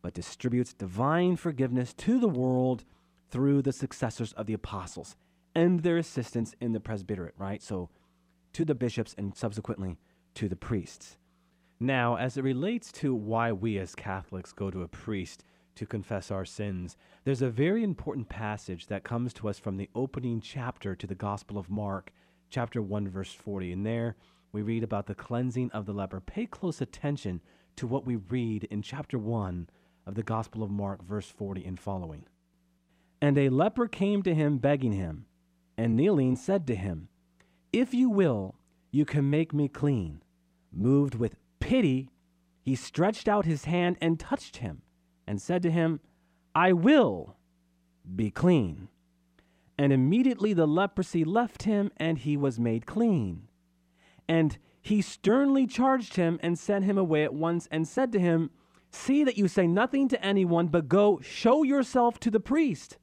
But 0.02 0.14
distributes 0.14 0.74
divine 0.74 1.36
forgiveness 1.36 1.94
to 1.96 2.20
the 2.20 2.28
world 2.28 2.84
through 3.30 3.62
the 3.62 3.74
successors 3.74 4.34
of 4.34 4.48
the 4.48 4.54
apostles 4.54 5.16
and 5.56 5.82
their 5.82 5.98
assistants 5.98 6.56
in 6.60 6.72
the 6.72 6.80
presbyterate, 6.80 7.36
right? 7.38 7.62
So 7.62 7.90
to 8.54 8.66
the 8.66 8.76
bishops 8.76 9.16
and 9.18 9.36
subsequently 9.36 9.98
to 10.36 10.48
the 10.48 10.56
priests. 10.56 11.18
Now, 11.80 12.16
as 12.16 12.38
it 12.38 12.44
relates 12.44 12.92
to 12.94 13.16
why 13.16 13.52
we 13.52 13.78
as 13.80 13.96
Catholics 13.96 14.54
go 14.54 14.70
to 14.70 14.84
a 14.84 14.88
priest 14.88 15.44
to 15.76 15.86
confess 15.86 16.30
our 16.30 16.46
sins, 16.46 16.96
there's 17.24 17.42
a 17.42 17.50
very 17.50 17.84
important 17.84 18.30
passage 18.30 18.88
that 18.88 19.04
comes 19.04 19.34
to 19.34 19.50
us 19.50 19.58
from 19.58 19.78
the 19.78 19.90
opening 19.96 20.42
chapter 20.42 20.96
to 20.96 21.08
the 21.08 21.16
Gospel 21.16 21.58
of 21.58 21.70
Mark, 21.70 22.12
chapter 22.50 22.82
1, 22.82 23.10
verse 23.10 23.34
40. 23.34 23.72
And 23.72 23.86
there 23.86 24.16
we 24.52 24.62
read 24.62 24.84
about 24.84 25.08
the 25.08 25.16
cleansing 25.16 25.72
of 25.72 25.86
the 25.86 25.94
leper. 25.94 26.20
Pay 26.20 26.46
close 26.46 26.82
attention 26.82 27.42
to 27.78 27.88
what 27.88 28.06
we 28.06 28.18
read 28.18 28.66
in 28.66 28.82
chapter 28.82 29.18
1 29.18 29.70
of 30.06 30.16
the 30.16 30.24
Gospel 30.24 30.62
of 30.62 30.70
Mark, 30.70 31.04
verse 31.04 31.28
40 31.28 31.66
and 31.66 31.80
following. 31.80 32.26
And 33.22 33.38
a 33.38 33.50
leper 33.50 33.88
came 33.88 34.24
to 34.24 34.34
him, 34.36 34.58
begging 34.58 34.92
him, 34.92 35.26
and 35.82 35.96
kneeling 35.96 36.36
said 36.36 36.68
to 36.68 36.76
him, 36.76 37.08
If 37.74 37.92
you 37.92 38.08
will, 38.08 38.54
you 38.92 39.04
can 39.04 39.32
make 39.32 39.52
me 39.52 39.68
clean. 39.68 40.22
Moved 40.72 41.16
with 41.16 41.38
pity, 41.60 42.12
he 42.62 42.76
stretched 42.76 43.28
out 43.28 43.46
his 43.46 43.66
hand 43.66 43.98
and 44.00 44.20
touched 44.20 44.58
him, 44.58 44.84
and 45.26 45.42
said 45.42 45.64
to 45.64 45.72
him, 45.72 46.00
I 46.54 46.72
will 46.72 47.36
be 48.16 48.30
clean. 48.30 48.90
And 49.76 49.92
immediately 49.92 50.54
the 50.54 50.68
leprosy 50.68 51.24
left 51.24 51.64
him, 51.64 51.92
and 51.98 52.20
he 52.20 52.38
was 52.38 52.60
made 52.60 52.86
clean. 52.86 53.48
And 54.28 54.60
he 54.84 55.02
sternly 55.02 55.66
charged 55.66 56.16
him 56.16 56.40
and 56.44 56.60
sent 56.60 56.86
him 56.86 57.00
away 57.00 57.24
at 57.24 57.34
once, 57.34 57.68
and 57.72 57.88
said 57.88 58.12
to 58.12 58.20
him, 58.20 58.52
See 58.92 59.24
that 59.24 59.38
you 59.38 59.48
say 59.48 59.66
nothing 59.66 60.08
to 60.10 60.24
anyone, 60.24 60.68
but 60.68 60.88
go 60.88 61.20
show 61.22 61.64
yourself 61.64 62.20
to 62.20 62.30
the 62.30 62.40
priest, 62.40 63.00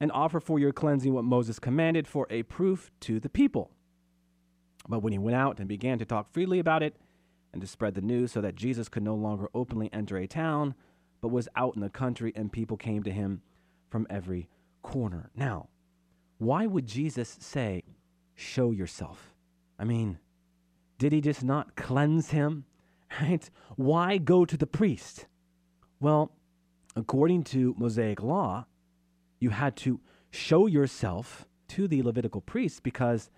and 0.00 0.10
offer 0.12 0.40
for 0.40 0.58
your 0.58 0.72
cleansing 0.72 1.12
what 1.12 1.24
Moses 1.24 1.58
commanded 1.58 2.08
for 2.08 2.26
a 2.30 2.42
proof 2.44 2.90
to 3.00 3.20
the 3.20 3.28
people. 3.28 3.70
But 4.88 5.02
when 5.02 5.12
he 5.12 5.18
went 5.18 5.36
out 5.36 5.58
and 5.58 5.68
began 5.68 5.98
to 5.98 6.04
talk 6.04 6.32
freely 6.32 6.58
about 6.58 6.82
it, 6.82 6.96
and 7.52 7.60
to 7.60 7.66
spread 7.66 7.94
the 7.94 8.00
news 8.00 8.32
so 8.32 8.40
that 8.40 8.54
Jesus 8.54 8.88
could 8.88 9.02
no 9.02 9.14
longer 9.14 9.48
openly 9.54 9.90
enter 9.92 10.16
a 10.16 10.26
town, 10.26 10.74
but 11.20 11.28
was 11.28 11.48
out 11.56 11.74
in 11.74 11.80
the 11.80 11.90
country, 11.90 12.32
and 12.34 12.52
people 12.52 12.76
came 12.76 13.02
to 13.02 13.10
him 13.10 13.42
from 13.88 14.06
every 14.08 14.48
corner. 14.82 15.30
Now, 15.34 15.68
why 16.38 16.66
would 16.66 16.86
Jesus 16.86 17.36
say, 17.40 17.82
Show 18.34 18.70
yourself? 18.70 19.34
I 19.78 19.84
mean, 19.84 20.18
did 20.98 21.12
he 21.12 21.20
just 21.20 21.44
not 21.44 21.76
cleanse 21.76 22.30
him? 22.30 22.64
Right? 23.20 23.50
Why 23.74 24.18
go 24.18 24.44
to 24.44 24.56
the 24.56 24.68
priest? 24.68 25.26
Well, 25.98 26.30
according 26.94 27.42
to 27.44 27.74
Mosaic 27.76 28.22
law, 28.22 28.66
you 29.40 29.50
had 29.50 29.74
to 29.76 30.00
show 30.30 30.66
yourself 30.66 31.46
to 31.68 31.88
the 31.88 32.02
Levitical 32.02 32.40
priest 32.40 32.82
because 32.82 33.30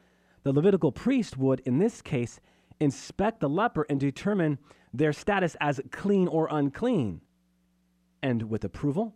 the 0.42 0.52
Levitical 0.52 0.92
priest 0.92 1.38
would, 1.38 1.60
in 1.60 1.78
this 1.78 2.02
case, 2.02 2.40
inspect 2.80 3.40
the 3.40 3.48
leper 3.48 3.86
and 3.88 4.00
determine 4.00 4.58
their 4.92 5.12
status 5.12 5.56
as 5.60 5.80
clean 5.90 6.28
or 6.28 6.48
unclean. 6.50 7.20
And 8.22 8.50
with 8.50 8.64
approval, 8.64 9.14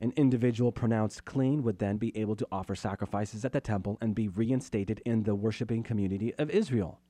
an 0.00 0.12
individual 0.16 0.70
pronounced 0.70 1.24
clean 1.24 1.62
would 1.62 1.78
then 1.78 1.96
be 1.96 2.16
able 2.16 2.36
to 2.36 2.46
offer 2.52 2.74
sacrifices 2.74 3.44
at 3.44 3.52
the 3.52 3.60
temple 3.60 3.98
and 4.00 4.14
be 4.14 4.28
reinstated 4.28 5.02
in 5.04 5.24
the 5.24 5.34
worshiping 5.34 5.82
community 5.82 6.34
of 6.34 6.50
Israel. 6.50 7.00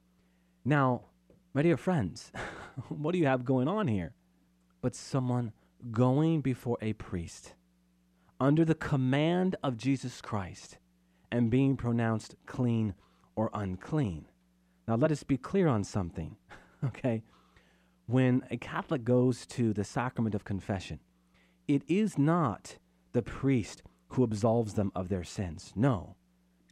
Now, 0.65 1.03
my 1.53 1.63
dear 1.63 1.77
friends, 1.77 2.33
what 2.89 3.13
do 3.13 3.19
you 3.19 3.27
have 3.27 3.45
going 3.45 3.69
on 3.69 3.89
here? 3.89 4.15
But 4.81 4.95
someone 4.95 5.53
going 5.91 6.41
before 6.41 6.79
a 6.81 6.93
priest 6.95 7.55
under 8.41 8.65
the 8.65 8.75
command 8.75 9.57
of 9.63 9.77
Jesus 9.77 10.21
Christ 10.21 10.79
and 11.31 11.51
being 11.51 11.77
pronounced 11.77 12.37
clean 12.47 12.95
or 13.37 13.51
unclean. 13.53 14.27
Now, 14.87 14.97
let 14.97 15.13
us 15.13 15.23
be 15.23 15.37
clear 15.37 15.69
on 15.69 15.85
something, 15.85 16.37
okay? 16.85 17.23
When 18.07 18.43
a 18.51 18.57
Catholic 18.57 19.05
goes 19.05 19.45
to 19.47 19.73
the 19.73 19.85
sacrament 19.85 20.35
of 20.35 20.45
confession, 20.45 21.01
it 21.67 21.83
is 21.87 22.17
not 22.17 22.79
the 23.13 23.23
priest 23.23 23.83
who 24.09 24.25
absolves 24.25 24.75
them 24.75 24.91
of 24.95 25.09
their 25.09 25.25
sins. 25.25 25.73
No. 25.77 26.17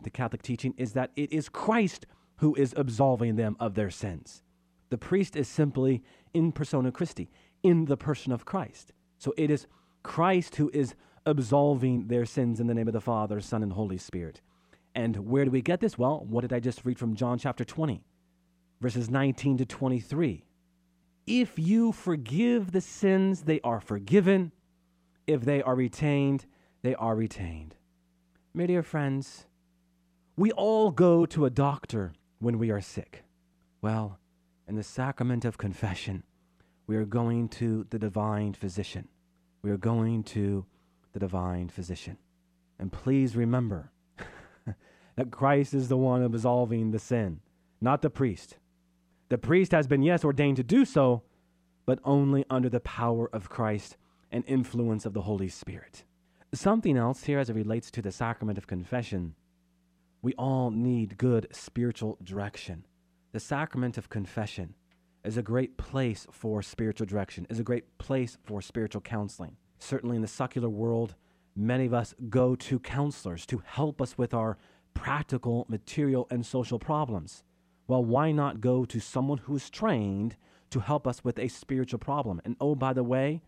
The 0.02 0.10
Catholic 0.10 0.42
teaching 0.42 0.74
is 0.78 0.92
that 0.92 1.10
it 1.16 1.32
is 1.32 1.48
Christ 1.48 2.06
who 2.36 2.54
is 2.54 2.74
absolving 2.76 3.36
them 3.36 3.56
of 3.60 3.74
their 3.74 3.90
sins. 3.90 4.42
The 4.88 4.98
priest 4.98 5.36
is 5.36 5.48
simply 5.48 6.02
in 6.32 6.52
persona 6.52 6.92
Christi, 6.92 7.28
in 7.62 7.86
the 7.86 7.96
person 7.96 8.32
of 8.32 8.44
Christ. 8.44 8.92
So 9.18 9.34
it 9.36 9.50
is 9.50 9.66
Christ 10.02 10.56
who 10.56 10.70
is 10.72 10.94
absolving 11.26 12.06
their 12.06 12.24
sins 12.24 12.60
in 12.60 12.68
the 12.68 12.74
name 12.74 12.86
of 12.86 12.94
the 12.94 13.00
Father, 13.00 13.40
Son, 13.40 13.62
and 13.62 13.72
Holy 13.72 13.98
Spirit. 13.98 14.40
And 14.94 15.28
where 15.28 15.44
do 15.44 15.50
we 15.50 15.60
get 15.60 15.80
this? 15.80 15.98
Well, 15.98 16.24
what 16.26 16.40
did 16.40 16.52
I 16.52 16.60
just 16.60 16.84
read 16.84 16.98
from 16.98 17.16
John 17.16 17.38
chapter 17.38 17.64
20, 17.64 18.02
verses 18.80 19.10
19 19.10 19.58
to 19.58 19.66
23? 19.66 20.44
If 21.26 21.58
you 21.58 21.92
forgive 21.92 22.72
the 22.72 22.80
sins, 22.80 23.42
they 23.42 23.60
are 23.62 23.80
forgiven. 23.80 24.52
If 25.26 25.44
they 25.44 25.60
are 25.60 25.74
retained, 25.74 26.46
they 26.82 26.94
are 26.94 27.16
retained. 27.16 27.74
My 28.54 28.66
dear 28.66 28.82
friends, 28.82 29.46
we 30.36 30.52
all 30.52 30.90
go 30.92 31.26
to 31.26 31.44
a 31.44 31.50
doctor 31.50 32.12
when 32.38 32.58
we 32.58 32.70
are 32.70 32.80
sick. 32.80 33.24
Well, 33.82 34.18
in 34.68 34.76
the 34.76 34.82
sacrament 34.82 35.44
of 35.44 35.58
confession, 35.58 36.22
we 36.86 36.96
are 36.96 37.04
going 37.04 37.48
to 37.48 37.86
the 37.90 37.98
divine 37.98 38.54
physician. 38.54 39.08
We 39.62 39.70
are 39.70 39.76
going 39.76 40.22
to 40.24 40.64
the 41.16 41.20
divine 41.20 41.66
physician. 41.70 42.18
And 42.78 42.92
please 42.92 43.36
remember, 43.36 43.90
that 45.16 45.30
Christ 45.30 45.72
is 45.72 45.88
the 45.88 45.96
one 45.96 46.22
absolving 46.22 46.90
the 46.90 46.98
sin, 46.98 47.40
not 47.80 48.02
the 48.02 48.10
priest. 48.10 48.58
The 49.30 49.38
priest 49.38 49.72
has 49.72 49.86
been, 49.86 50.02
yes, 50.02 50.26
ordained 50.26 50.58
to 50.58 50.62
do 50.62 50.84
so, 50.84 51.22
but 51.86 52.00
only 52.04 52.44
under 52.50 52.68
the 52.68 52.80
power 52.80 53.30
of 53.32 53.48
Christ 53.48 53.96
and 54.30 54.44
influence 54.46 55.06
of 55.06 55.14
the 55.14 55.22
Holy 55.22 55.48
Spirit. 55.48 56.04
Something 56.52 56.98
else 56.98 57.24
here 57.24 57.38
as 57.38 57.48
it 57.48 57.56
relates 57.56 57.90
to 57.92 58.02
the 58.02 58.12
sacrament 58.12 58.58
of 58.58 58.66
confession. 58.66 59.34
We 60.20 60.34
all 60.34 60.70
need 60.70 61.16
good 61.16 61.46
spiritual 61.50 62.18
direction. 62.22 62.84
The 63.32 63.40
sacrament 63.40 63.96
of 63.96 64.10
confession 64.10 64.74
is 65.24 65.38
a 65.38 65.42
great 65.42 65.78
place 65.78 66.26
for 66.30 66.62
spiritual 66.62 67.06
direction, 67.06 67.46
is 67.48 67.58
a 67.58 67.64
great 67.64 67.96
place 67.96 68.36
for 68.44 68.60
spiritual 68.60 69.00
counseling. 69.00 69.56
Certainly 69.78 70.16
in 70.16 70.22
the 70.22 70.28
secular 70.28 70.68
world, 70.68 71.14
many 71.54 71.86
of 71.86 71.94
us 71.94 72.14
go 72.28 72.54
to 72.56 72.78
counselors 72.78 73.46
to 73.46 73.62
help 73.64 74.00
us 74.00 74.16
with 74.18 74.34
our 74.34 74.58
practical, 74.94 75.66
material, 75.68 76.26
and 76.30 76.44
social 76.44 76.78
problems. 76.78 77.44
Well, 77.86 78.04
why 78.04 78.32
not 78.32 78.60
go 78.60 78.84
to 78.84 79.00
someone 79.00 79.38
who 79.38 79.56
is 79.56 79.70
trained 79.70 80.36
to 80.70 80.80
help 80.80 81.06
us 81.06 81.22
with 81.22 81.38
a 81.38 81.48
spiritual 81.48 81.98
problem? 81.98 82.40
And 82.44 82.56
oh, 82.60 82.74
by 82.74 82.92
the 82.92 83.04
way, 83.04 83.42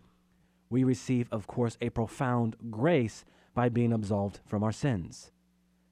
we 0.70 0.84
receive, 0.84 1.28
of 1.32 1.46
course, 1.46 1.76
a 1.80 1.90
profound 1.90 2.56
grace 2.70 3.24
by 3.54 3.68
being 3.68 3.92
absolved 3.92 4.40
from 4.46 4.62
our 4.62 4.72
sins. 4.72 5.32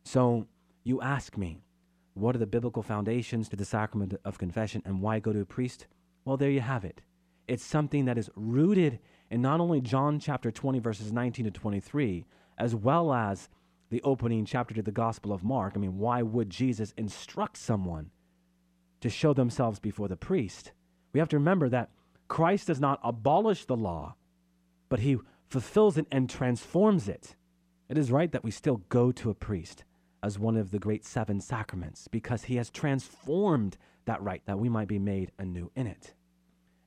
So 0.05 0.47
you 0.85 1.01
ask 1.01 1.37
me, 1.37 1.59
what 2.15 2.35
are 2.35 2.39
the 2.39 2.47
biblical 2.47 2.83
foundations 2.83 3.49
to 3.49 3.57
the 3.57 3.65
sacrament 3.65 4.15
of 4.25 4.39
confession 4.39 4.83
and 4.85 5.03
why 5.03 5.19
go 5.19 5.33
to 5.33 5.41
a 5.41 5.45
priest? 5.45 5.87
Well, 6.25 6.37
there 6.37 6.51
you 6.51 6.61
have 6.61 6.85
it. 6.85 7.03
It's 7.49 7.65
something 7.65 8.05
that 8.05 8.19
is 8.19 8.31
rooted 8.37 8.99
in 9.31 9.43
not 9.43 9.61
only 9.61 9.81
John 9.81 10.19
chapter 10.19 10.51
20, 10.51 10.79
verses 10.79 11.13
19 11.13 11.47
to 11.47 11.51
23, 11.51 12.25
as 12.59 12.75
well 12.75 13.13
as 13.13 13.49
the 13.91 14.03
opening 14.03 14.45
chapter 14.45 14.75
to 14.75 14.83
the 14.83 14.91
Gospel 14.91 15.33
of 15.33 15.45
Mark. 15.45 15.75
I 15.77 15.79
mean, 15.79 15.99
why 15.99 16.23
would 16.23 16.51
Jesus 16.51 16.93
instruct 16.97 17.57
someone 17.57 18.11
to 19.01 19.11
show 19.11 19.33
themselves 19.33 19.79
before 19.79 20.09
the 20.09 20.17
priest? 20.17 20.73
We 21.13 21.21
have 21.21 21.29
to 21.31 21.37
remember 21.37 21.69
that 21.69 21.91
Christ 22.29 22.67
does 22.67 22.81
not 22.81 23.01
abolish 23.03 23.65
the 23.65 23.77
law, 23.77 24.17
but 24.89 25.01
he 25.01 25.19
fulfills 25.49 25.97
it 25.97 26.07
and 26.11 26.29
transforms 26.29 27.09
it. 27.09 27.37
It 27.89 27.97
is 27.97 28.11
right 28.11 28.33
that 28.33 28.43
we 28.43 28.51
still 28.51 28.83
go 28.89 29.13
to 29.13 29.31
a 29.31 29.35
priest 29.35 29.85
as 30.23 30.39
one 30.39 30.57
of 30.57 30.73
the 30.73 30.79
great 30.79 31.05
seven 31.05 31.41
sacraments 31.41 32.09
because 32.09 32.45
he 32.45 32.57
has 32.57 32.71
transformed 32.71 33.77
that 34.07 34.23
right 34.23 34.43
that 34.47 34.59
we 34.59 34.69
might 34.69 34.89
be 34.89 34.99
made 34.99 35.31
anew 35.39 35.71
in 35.77 35.87
it. 35.87 36.15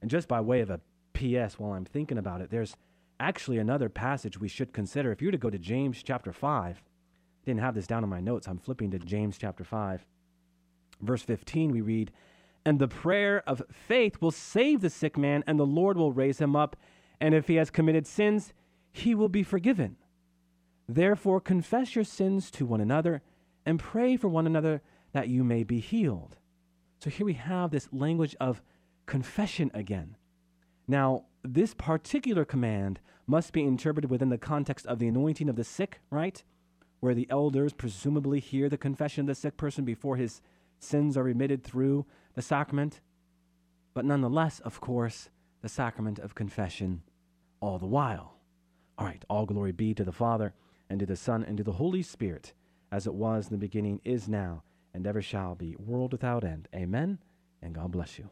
And 0.02 0.12
just 0.12 0.28
by 0.28 0.41
way 0.41 0.60
of 0.60 0.69
a 0.69 0.82
PS 1.19 1.60
while 1.60 1.73
I'm 1.73 1.86
thinking 1.86 2.17
about 2.17 2.41
it, 2.41 2.49
there's 2.49 2.75
actually 3.19 3.58
another 3.58 3.89
passage 3.89 4.39
we 4.39 4.47
should 4.47 4.73
consider. 4.73 5.12
If 5.12 5.21
you 5.21 5.27
were 5.27 5.34
to 5.34 5.38
go 5.38 5.49
to 5.49 5.60
James 5.60 6.01
chapter 6.01 6.32
5, 6.32 6.77
I 6.77 7.45
didn't 7.45 7.60
have 7.60 7.75
this 7.75 7.88
down 7.88 8.03
in 8.03 8.10
my 8.10 8.21
notes. 8.21 8.47
I'm 8.47 8.58
flipping 8.58 8.91
to 8.91 8.99
James 8.99 9.38
chapter 9.38 9.63
5. 9.63 10.05
Verse 11.01 11.21
15, 11.21 11.71
we 11.71 11.82
read, 11.82 12.12
And 12.65 12.79
the 12.79 12.88
prayer 12.88 13.43
of 13.45 13.62
faith 13.71 14.21
will 14.21 14.32
save 14.32 14.82
the 14.82 14.89
sick 14.89 15.17
man, 15.17 15.43
and 15.45 15.60
the 15.60 15.65
Lord 15.65 15.97
will 15.97 16.13
raise 16.13 16.39
him 16.39 16.55
up. 16.55 16.75
And 17.19 17.34
if 17.34 17.47
he 17.47 17.55
has 17.55 17.69
committed 17.69 18.08
sins, 18.08 18.53
he 18.91 19.13
will 19.13 19.29
be 19.29 19.43
forgiven. 19.43 19.97
Therefore, 20.88 21.39
confess 21.39 21.95
your 21.95 22.05
sins 22.05 22.49
to 22.51 22.65
one 22.65 22.82
another 22.82 23.21
and 23.65 23.79
pray 23.79 24.17
for 24.17 24.27
one 24.27 24.47
another 24.47 24.82
that 25.12 25.27
you 25.27 25.43
may 25.43 25.63
be 25.63 25.79
healed. 25.79 26.38
So 26.99 27.10
here 27.10 27.25
we 27.25 27.34
have 27.34 27.71
this 27.71 27.89
language 27.91 28.36
of 28.39 28.62
confession 29.05 29.71
again. 29.73 30.15
Now, 30.89 31.25
this 31.43 31.75
particular 31.75 32.45
command 32.45 32.99
must 33.28 33.54
be 33.54 33.62
interpreted 33.62 34.10
within 34.10 34.30
the 34.30 34.39
context 34.39 34.88
of 34.88 34.97
the 34.97 35.08
anointing 35.08 35.47
of 35.47 35.56
the 35.56 35.63
sick, 35.63 35.99
right? 36.10 36.43
Where 36.99 37.13
the 37.13 37.28
elders 37.30 37.73
presumably 37.73 38.39
hear 38.39 38.69
the 38.69 38.78
confession 38.78 39.21
of 39.21 39.28
the 39.28 39.36
sick 39.36 39.56
person 39.56 39.86
before 39.86 40.15
his 40.15 40.41
sins 40.80 41.15
are 41.15 41.21
remitted 41.21 41.63
through 41.63 42.08
the 42.34 42.41
sacrament. 42.41 43.02
But 43.93 44.04
nonetheless, 44.04 44.62
of 44.62 44.82
course, 44.82 45.30
the 45.62 45.69
sacrament 45.69 46.17
of 46.17 46.34
confession 46.34 47.04
all 47.62 47.78
the 47.78 47.86
while. 47.86 48.39
All 48.97 49.06
right, 49.06 49.23
all 49.30 49.45
glory 49.45 49.71
be 49.71 49.93
to 49.93 50.04
the 50.04 50.12
Father, 50.12 50.56
and 50.89 50.99
to 51.02 51.06
the 51.06 51.15
Son, 51.15 51.43
and 51.43 51.56
to 51.58 51.63
the 51.63 51.73
Holy 51.73 52.02
Spirit, 52.02 52.54
as 52.91 53.06
it 53.06 53.13
was 53.13 53.45
in 53.45 53.52
the 53.52 53.60
beginning, 53.60 54.02
is 54.04 54.28
now, 54.28 54.63
and 54.95 55.06
ever 55.06 55.21
shall 55.21 55.54
be, 55.54 55.75
world 55.75 56.13
without 56.13 56.43
end. 56.43 56.67
Amen, 56.73 57.19
and 57.62 57.75
God 57.75 57.91
bless 57.91 58.17
you. 58.17 58.32